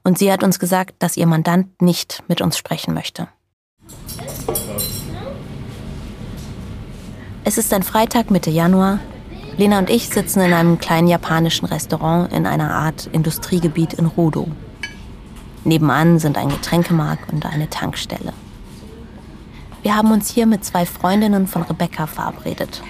und 0.03 0.17
sie 0.17 0.31
hat 0.31 0.43
uns 0.43 0.59
gesagt, 0.59 0.95
dass 0.99 1.17
ihr 1.17 1.27
Mandant 1.27 1.81
nicht 1.81 2.23
mit 2.27 2.41
uns 2.41 2.57
sprechen 2.57 2.93
möchte. 2.93 3.27
Es 7.43 7.57
ist 7.57 7.73
ein 7.73 7.83
Freitag 7.83 8.29
Mitte 8.29 8.49
Januar. 8.49 8.99
Lena 9.57 9.79
und 9.79 9.89
ich 9.89 10.09
sitzen 10.09 10.41
in 10.41 10.53
einem 10.53 10.79
kleinen 10.79 11.07
japanischen 11.07 11.65
Restaurant 11.65 12.31
in 12.31 12.45
einer 12.45 12.71
Art 12.71 13.07
Industriegebiet 13.07 13.93
in 13.93 14.05
Rudo. 14.05 14.47
Nebenan 15.63 16.19
sind 16.19 16.37
ein 16.37 16.49
Getränkemarkt 16.49 17.31
und 17.31 17.45
eine 17.45 17.69
Tankstelle. 17.69 18.33
Wir 19.83 19.95
haben 19.95 20.11
uns 20.11 20.29
hier 20.29 20.45
mit 20.45 20.63
zwei 20.63 20.85
Freundinnen 20.85 21.47
von 21.47 21.63
Rebecca 21.63 22.05
verabredet. 22.05 22.83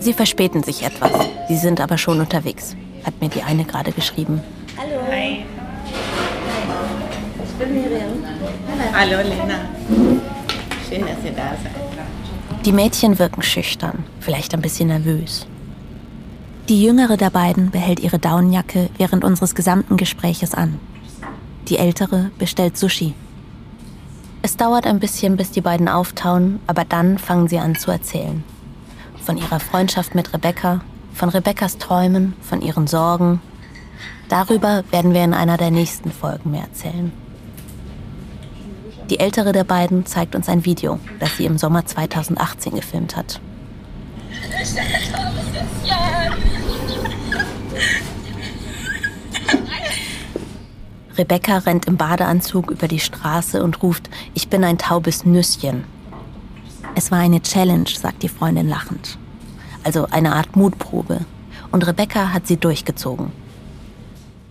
Sie 0.00 0.12
verspäten 0.12 0.62
sich 0.62 0.82
etwas. 0.82 1.12
Sie 1.48 1.56
sind 1.56 1.80
aber 1.80 1.96
schon 1.96 2.20
unterwegs, 2.20 2.74
hat 3.04 3.20
mir 3.20 3.28
die 3.28 3.42
eine 3.42 3.64
gerade 3.64 3.92
geschrieben. 3.92 4.40
Hallo. 4.76 5.00
Hi. 5.08 5.44
Ich 7.44 7.52
bin 7.52 7.74
Miriam. 7.74 8.10
Hallo 8.92 9.16
Lena. 9.18 9.60
Schön, 10.88 11.02
dass 11.02 11.24
ihr 11.24 11.32
da 11.32 11.50
seid. 11.62 12.64
Die 12.64 12.72
Mädchen 12.72 13.18
wirken 13.18 13.42
schüchtern, 13.42 14.04
vielleicht 14.20 14.54
ein 14.54 14.62
bisschen 14.62 14.88
nervös. 14.88 15.46
Die 16.68 16.82
jüngere 16.82 17.16
der 17.16 17.30
beiden 17.30 17.70
behält 17.70 18.00
ihre 18.00 18.18
Daunenjacke 18.18 18.88
während 18.96 19.22
unseres 19.22 19.54
gesamten 19.54 19.98
Gespräches 19.98 20.54
an. 20.54 20.80
Die 21.68 21.76
ältere 21.76 22.30
bestellt 22.38 22.76
Sushi. 22.76 23.14
Es 24.46 24.58
dauert 24.58 24.86
ein 24.86 25.00
bisschen, 25.00 25.38
bis 25.38 25.52
die 25.52 25.62
beiden 25.62 25.88
auftauen, 25.88 26.60
aber 26.66 26.84
dann 26.84 27.16
fangen 27.16 27.48
sie 27.48 27.58
an 27.58 27.76
zu 27.76 27.90
erzählen. 27.90 28.44
Von 29.24 29.38
ihrer 29.38 29.58
Freundschaft 29.58 30.14
mit 30.14 30.34
Rebecca, 30.34 30.82
von 31.14 31.30
Rebeccas 31.30 31.78
Träumen, 31.78 32.34
von 32.42 32.60
ihren 32.60 32.86
Sorgen. 32.86 33.40
Darüber 34.28 34.84
werden 34.90 35.14
wir 35.14 35.24
in 35.24 35.32
einer 35.32 35.56
der 35.56 35.70
nächsten 35.70 36.12
Folgen 36.12 36.50
mehr 36.50 36.64
erzählen. 36.64 37.10
Die 39.08 39.18
ältere 39.18 39.52
der 39.52 39.64
beiden 39.64 40.04
zeigt 40.04 40.34
uns 40.34 40.46
ein 40.50 40.66
Video, 40.66 40.98
das 41.20 41.38
sie 41.38 41.46
im 41.46 41.56
Sommer 41.56 41.86
2018 41.86 42.74
gefilmt 42.74 43.16
hat. 43.16 43.40
Rebecca 51.16 51.58
rennt 51.58 51.86
im 51.86 51.96
Badeanzug 51.96 52.70
über 52.70 52.88
die 52.88 52.98
Straße 52.98 53.62
und 53.62 53.82
ruft, 53.82 54.10
ich 54.34 54.48
bin 54.48 54.64
ein 54.64 54.78
taubes 54.78 55.24
Nüsschen. 55.24 55.84
Es 56.96 57.10
war 57.10 57.18
eine 57.18 57.40
Challenge, 57.40 57.88
sagt 57.88 58.22
die 58.22 58.28
Freundin 58.28 58.68
lachend. 58.68 59.18
Also 59.84 60.06
eine 60.10 60.34
Art 60.34 60.56
Mutprobe. 60.56 61.24
Und 61.70 61.86
Rebecca 61.86 62.32
hat 62.32 62.46
sie 62.46 62.56
durchgezogen. 62.56 63.32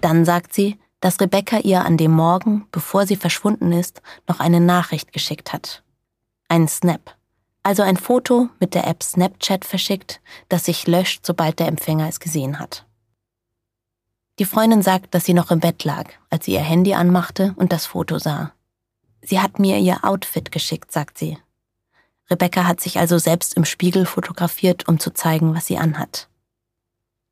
Dann 0.02 0.26
sagt 0.26 0.54
sie, 0.54 0.78
dass 0.99 1.19
Rebecca 1.19 1.60
ihr 1.60 1.84
an 1.84 1.97
dem 1.97 2.12
Morgen, 2.12 2.65
bevor 2.71 3.06
sie 3.06 3.15
verschwunden 3.15 3.71
ist, 3.71 4.02
noch 4.28 4.39
eine 4.39 4.62
Nachricht 4.62 5.12
geschickt 5.12 5.52
hat. 5.52 5.84
Einen 6.47 6.67
Snap. 6.67 7.15
Also 7.62 7.82
ein 7.82 7.97
Foto 7.97 8.49
mit 8.60 8.73
der 8.73 8.88
App 8.88 9.04
Snapchat 9.04 9.65
verschickt, 9.65 10.21
das 10.49 10.65
sich 10.65 10.88
löscht, 10.88 11.26
sobald 11.26 11.60
der 11.60 11.67
Empfänger 11.67 12.08
es 12.08 12.19
gesehen 12.19 12.60
hat. 12.60 12.86
Die 14.39 14.46
Freundin 14.46 14.82
sagt, 14.82 15.13
dass 15.13 15.26
sie 15.26 15.34
noch 15.34 15.52
im 15.52 15.60
Bett 15.60 15.84
lag, 15.84 16.10
als 16.30 16.46
sie 16.46 16.54
ihr 16.54 16.62
Handy 16.62 16.96
anmachte 16.96 17.54
und 17.56 17.72
das 17.72 17.86
Foto 17.86 18.17
sah. 18.17 18.54
Sie 19.22 19.39
hat 19.39 19.60
mir 19.60 19.78
ihr 19.78 20.04
Outfit 20.04 20.52
geschickt, 20.52 20.91
sagt 20.91 21.17
sie. 21.17 21.38
Rebecca 22.30 22.65
hat 22.65 22.82
sich 22.82 22.98
also 22.98 23.19
selbst 23.19 23.56
im 23.56 23.65
Spiegel 23.65 24.06
fotografiert, 24.06 24.88
um 24.88 25.00
zu 25.00 25.13
zeigen, 25.13 25.54
was 25.54 25.67
sie 25.67 25.78
anhat. 25.78 26.30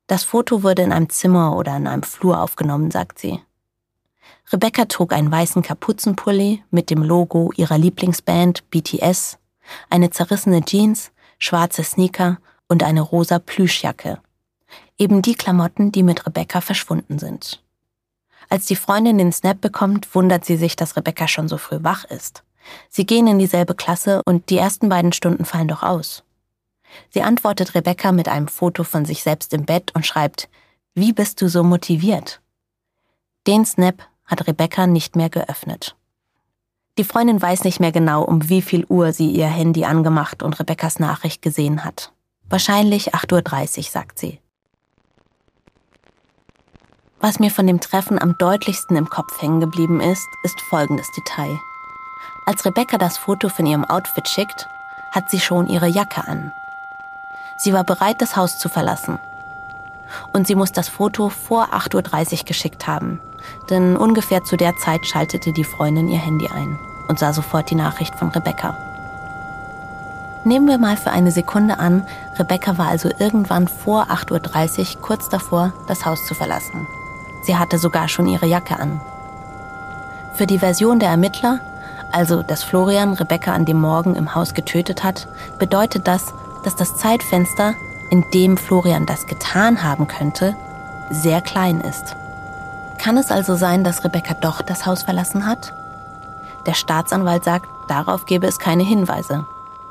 Das 0.06 0.22
Foto 0.22 0.62
wurde 0.62 0.82
in 0.82 0.92
einem 0.92 1.08
Zimmer 1.08 1.56
oder 1.56 1.76
in 1.76 1.86
einem 1.86 2.02
Flur 2.02 2.40
aufgenommen, 2.40 2.90
sagt 2.90 3.18
sie. 3.18 3.40
Rebecca 4.52 4.84
trug 4.84 5.12
einen 5.12 5.30
weißen 5.30 5.62
Kapuzenpulli 5.62 6.62
mit 6.70 6.90
dem 6.90 7.02
Logo 7.02 7.52
ihrer 7.56 7.78
Lieblingsband 7.78 8.70
BTS, 8.70 9.38
eine 9.90 10.10
zerrissene 10.10 10.62
Jeans, 10.62 11.10
schwarze 11.38 11.82
Sneaker 11.82 12.38
und 12.68 12.82
eine 12.82 13.00
rosa 13.00 13.38
Plüschjacke, 13.38 14.20
Eben 14.98 15.22
die 15.22 15.34
Klamotten, 15.34 15.92
die 15.92 16.02
mit 16.02 16.26
Rebecca 16.26 16.60
verschwunden 16.60 17.18
sind. 17.18 17.62
Als 18.48 18.66
die 18.66 18.76
Freundin 18.76 19.18
den 19.18 19.32
Snap 19.32 19.60
bekommt, 19.60 20.14
wundert 20.14 20.44
sie 20.44 20.56
sich, 20.56 20.76
dass 20.76 20.96
Rebecca 20.96 21.28
schon 21.28 21.48
so 21.48 21.58
früh 21.58 21.78
wach 21.82 22.04
ist. 22.04 22.42
Sie 22.88 23.06
gehen 23.06 23.26
in 23.26 23.38
dieselbe 23.38 23.74
Klasse 23.74 24.22
und 24.24 24.50
die 24.50 24.58
ersten 24.58 24.88
beiden 24.88 25.12
Stunden 25.12 25.44
fallen 25.44 25.68
doch 25.68 25.82
aus. 25.82 26.22
Sie 27.10 27.22
antwortet 27.22 27.74
Rebecca 27.74 28.12
mit 28.12 28.28
einem 28.28 28.48
Foto 28.48 28.84
von 28.84 29.04
sich 29.04 29.22
selbst 29.22 29.52
im 29.54 29.64
Bett 29.64 29.92
und 29.94 30.06
schreibt, 30.06 30.48
wie 30.94 31.12
bist 31.12 31.40
du 31.40 31.48
so 31.48 31.62
motiviert? 31.62 32.40
Den 33.46 33.64
Snap 33.64 34.06
hat 34.26 34.46
Rebecca 34.46 34.86
nicht 34.86 35.16
mehr 35.16 35.30
geöffnet. 35.30 35.96
Die 36.98 37.04
Freundin 37.04 37.40
weiß 37.40 37.64
nicht 37.64 37.80
mehr 37.80 37.92
genau, 37.92 38.22
um 38.22 38.50
wie 38.50 38.60
viel 38.60 38.84
Uhr 38.84 39.14
sie 39.14 39.30
ihr 39.30 39.46
Handy 39.46 39.86
angemacht 39.86 40.42
und 40.42 40.60
Rebeccas 40.60 40.98
Nachricht 40.98 41.40
gesehen 41.40 41.84
hat. 41.84 42.12
Wahrscheinlich 42.50 43.14
8.30 43.14 43.78
Uhr, 43.78 43.84
sagt 43.84 44.18
sie. 44.18 44.41
Was 47.24 47.38
mir 47.38 47.52
von 47.52 47.68
dem 47.68 47.80
Treffen 47.80 48.20
am 48.20 48.36
deutlichsten 48.36 48.96
im 48.96 49.08
Kopf 49.08 49.40
hängen 49.40 49.60
geblieben 49.60 50.00
ist, 50.00 50.26
ist 50.42 50.60
folgendes 50.60 51.08
Detail. 51.12 51.56
Als 52.46 52.64
Rebecca 52.64 52.98
das 52.98 53.16
Foto 53.16 53.48
von 53.48 53.64
ihrem 53.64 53.84
Outfit 53.84 54.28
schickt, 54.28 54.68
hat 55.12 55.30
sie 55.30 55.38
schon 55.38 55.68
ihre 55.68 55.86
Jacke 55.86 56.26
an. 56.26 56.50
Sie 57.58 57.72
war 57.72 57.84
bereit, 57.84 58.20
das 58.20 58.34
Haus 58.34 58.58
zu 58.58 58.68
verlassen. 58.68 59.20
Und 60.32 60.48
sie 60.48 60.56
muss 60.56 60.72
das 60.72 60.88
Foto 60.88 61.28
vor 61.28 61.72
8.30 61.72 62.40
Uhr 62.40 62.44
geschickt 62.44 62.88
haben, 62.88 63.20
denn 63.70 63.96
ungefähr 63.96 64.42
zu 64.42 64.56
der 64.56 64.76
Zeit 64.78 65.06
schaltete 65.06 65.52
die 65.52 65.62
Freundin 65.62 66.08
ihr 66.08 66.18
Handy 66.18 66.48
ein 66.48 66.76
und 67.06 67.20
sah 67.20 67.32
sofort 67.32 67.70
die 67.70 67.76
Nachricht 67.76 68.16
von 68.16 68.30
Rebecca. 68.30 68.76
Nehmen 70.44 70.66
wir 70.66 70.78
mal 70.78 70.96
für 70.96 71.12
eine 71.12 71.30
Sekunde 71.30 71.78
an, 71.78 72.04
Rebecca 72.36 72.78
war 72.78 72.88
also 72.88 73.10
irgendwann 73.20 73.68
vor 73.68 74.08
8.30 74.10 74.96
Uhr 74.96 75.02
kurz 75.02 75.28
davor, 75.28 75.72
das 75.86 76.04
Haus 76.04 76.26
zu 76.26 76.34
verlassen. 76.34 76.84
Sie 77.42 77.56
hatte 77.56 77.78
sogar 77.78 78.08
schon 78.08 78.26
ihre 78.26 78.46
Jacke 78.46 78.78
an. 78.78 79.00
Für 80.34 80.46
die 80.46 80.58
Version 80.58 80.98
der 80.98 81.10
Ermittler, 81.10 81.60
also 82.10 82.42
dass 82.42 82.62
Florian 82.62 83.14
Rebecca 83.14 83.52
an 83.52 83.64
dem 83.64 83.80
Morgen 83.80 84.14
im 84.14 84.34
Haus 84.34 84.54
getötet 84.54 85.04
hat, 85.04 85.28
bedeutet 85.58 86.06
das, 86.06 86.32
dass 86.64 86.76
das 86.76 86.96
Zeitfenster, 86.96 87.74
in 88.10 88.24
dem 88.32 88.56
Florian 88.56 89.06
das 89.06 89.26
getan 89.26 89.82
haben 89.82 90.06
könnte, 90.06 90.54
sehr 91.10 91.40
klein 91.40 91.80
ist. 91.80 92.14
Kann 92.98 93.16
es 93.16 93.30
also 93.30 93.56
sein, 93.56 93.84
dass 93.84 94.04
Rebecca 94.04 94.34
doch 94.34 94.62
das 94.62 94.86
Haus 94.86 95.02
verlassen 95.02 95.46
hat? 95.46 95.74
Der 96.66 96.74
Staatsanwalt 96.74 97.44
sagt, 97.44 97.66
darauf 97.88 98.26
gebe 98.26 98.46
es 98.46 98.58
keine 98.58 98.84
Hinweise. 98.84 99.46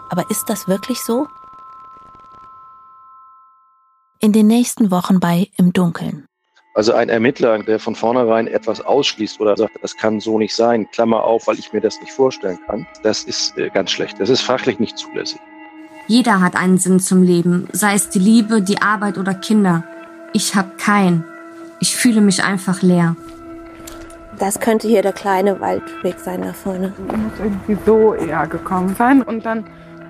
Aber 0.09 0.29
ist 0.29 0.49
das 0.49 0.67
wirklich 0.67 1.03
so? 1.03 1.27
In 4.19 4.31
den 4.31 4.47
nächsten 4.47 4.91
Wochen 4.91 5.19
bei 5.19 5.49
Im 5.57 5.73
Dunkeln. 5.73 6.27
Also 6.73 6.93
ein 6.93 7.09
Ermittler, 7.09 7.59
der 7.59 7.79
von 7.79 7.95
vornherein 7.95 8.47
etwas 8.47 8.79
ausschließt 8.79 9.41
oder 9.41 9.57
sagt, 9.57 9.77
das 9.81 9.97
kann 9.97 10.21
so 10.21 10.39
nicht 10.39 10.55
sein, 10.55 10.89
Klammer 10.91 11.23
auf, 11.23 11.47
weil 11.47 11.59
ich 11.59 11.73
mir 11.73 11.81
das 11.81 11.99
nicht 11.99 12.13
vorstellen 12.13 12.59
kann, 12.65 12.87
das 13.03 13.25
ist 13.25 13.57
äh, 13.57 13.69
ganz 13.69 13.91
schlecht. 13.91 14.19
Das 14.21 14.29
ist 14.29 14.41
fachlich 14.41 14.79
nicht 14.79 14.97
zulässig. 14.97 15.39
Jeder 16.07 16.39
hat 16.39 16.55
einen 16.55 16.77
Sinn 16.77 16.99
zum 17.01 17.23
Leben, 17.23 17.67
sei 17.73 17.93
es 17.93 18.09
die 18.09 18.19
Liebe, 18.19 18.61
die 18.61 18.81
Arbeit 18.81 19.17
oder 19.17 19.33
Kinder. 19.33 19.83
Ich 20.33 20.55
habe 20.55 20.71
keinen. 20.77 21.25
Ich 21.81 21.95
fühle 21.95 22.21
mich 22.21 22.43
einfach 22.43 22.81
leer. 22.81 23.17
Das 24.39 24.59
könnte 24.59 24.87
hier 24.87 25.01
der 25.01 25.13
kleine 25.13 25.59
Waldweg 25.59 26.19
sein 26.19 26.41
da 26.41 26.53
vorne. 26.53 26.93
Muss 26.97 27.39
irgendwie 27.39 27.77
so 27.85 28.13
eher 28.13 28.47
gekommen 28.47 28.95
sein 28.97 29.21
und 29.21 29.45
dann 29.45 29.65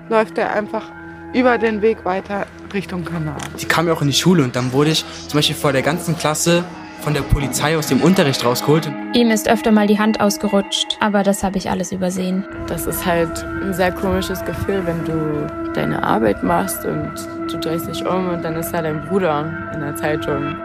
läuft 0.08 0.38
er 0.38 0.52
einfach 0.52 0.84
über 1.32 1.58
den 1.58 1.82
Weg 1.82 2.04
weiter 2.04 2.46
Richtung 2.72 3.04
Kanal. 3.04 3.36
Sie 3.56 3.66
kam 3.66 3.86
ja 3.86 3.92
auch 3.92 4.02
in 4.02 4.08
die 4.08 4.14
Schule 4.14 4.42
und 4.44 4.56
dann 4.56 4.72
wurde 4.72 4.90
ich 4.90 5.04
zum 5.28 5.38
Beispiel 5.38 5.56
vor 5.56 5.72
der 5.72 5.82
ganzen 5.82 6.16
Klasse 6.16 6.64
von 7.00 7.14
der 7.14 7.22
Polizei 7.22 7.76
aus 7.76 7.88
dem 7.88 8.00
Unterricht 8.00 8.44
rausgeholt. 8.44 8.90
Ihm 9.14 9.30
ist 9.30 9.48
öfter 9.48 9.72
mal 9.72 9.86
die 9.86 9.98
Hand 9.98 10.20
ausgerutscht, 10.20 10.98
aber 11.00 11.22
das 11.24 11.42
habe 11.42 11.58
ich 11.58 11.68
alles 11.68 11.90
übersehen. 11.90 12.44
Das 12.68 12.86
ist 12.86 13.04
halt 13.04 13.44
ein 13.62 13.74
sehr 13.74 13.90
komisches 13.90 14.44
Gefühl, 14.44 14.82
wenn 14.86 15.04
du 15.04 15.72
deine 15.74 16.02
Arbeit 16.02 16.42
machst 16.44 16.84
und 16.84 17.12
du 17.50 17.58
drehst 17.58 17.88
dich 17.88 18.06
um 18.06 18.28
und 18.28 18.44
dann 18.44 18.54
ist 18.54 18.70
da 18.70 18.82
dein 18.82 19.04
Bruder 19.08 19.70
in 19.74 19.80
der 19.80 19.96
Zeitung. 19.96 20.56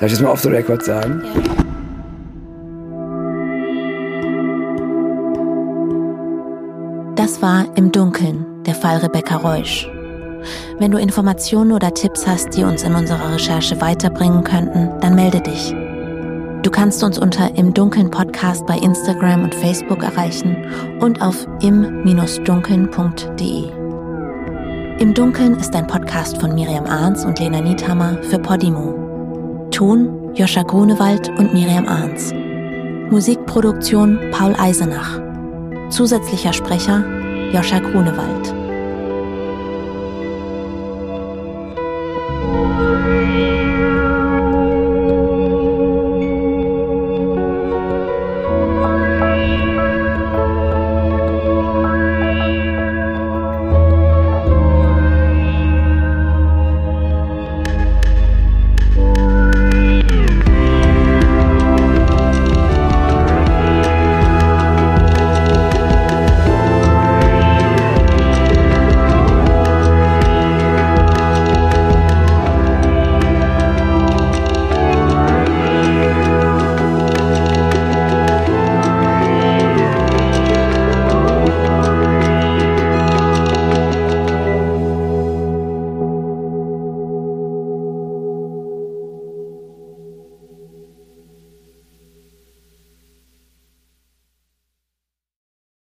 Darf 0.00 0.02
ich 0.02 0.12
das 0.12 0.20
mal 0.20 0.30
off 0.30 0.40
the 0.40 0.48
record 0.48 0.84
sagen? 0.84 1.22
Ja. 1.24 1.42
Das 7.14 7.42
war 7.42 7.66
Im 7.76 7.92
Dunkeln, 7.92 8.46
der 8.68 8.74
Fall 8.74 8.98
Rebecca 8.98 9.36
Reusch. 9.36 9.88
Wenn 10.78 10.90
du 10.90 10.98
Informationen 10.98 11.72
oder 11.72 11.94
Tipps 11.94 12.26
hast, 12.26 12.54
die 12.56 12.64
uns 12.64 12.82
in 12.82 12.94
unserer 12.94 13.32
Recherche 13.32 13.80
weiterbringen 13.80 14.44
könnten, 14.44 14.90
dann 15.00 15.14
melde 15.14 15.40
dich. 15.40 15.74
Du 16.62 16.70
kannst 16.70 17.02
uns 17.02 17.18
unter 17.18 17.56
Im 17.56 17.72
Dunkeln 17.72 18.10
Podcast 18.10 18.66
bei 18.66 18.76
Instagram 18.76 19.44
und 19.44 19.54
Facebook 19.54 20.02
erreichen 20.02 20.66
und 21.00 21.22
auf 21.22 21.46
im-dunkeln.de. 21.62 23.70
Im 24.98 25.14
Dunkeln 25.14 25.58
ist 25.58 25.74
ein 25.74 25.86
Podcast 25.86 26.36
von 26.38 26.54
Miriam 26.54 26.84
Arns 26.84 27.24
und 27.24 27.38
Lena 27.38 27.62
Niethammer 27.62 28.18
für 28.24 28.38
Podimo. 28.38 29.68
Ton 29.70 30.34
Joscha 30.34 30.62
Grunewald 30.62 31.30
und 31.38 31.54
Miriam 31.54 31.86
Arns. 31.86 32.34
Musikproduktion 33.10 34.18
Paul 34.32 34.54
Eisenach. 34.58 35.18
Zusätzlicher 35.88 36.52
Sprecher 36.52 37.02
Joscha 37.52 37.78
Grunewald. 37.78 38.57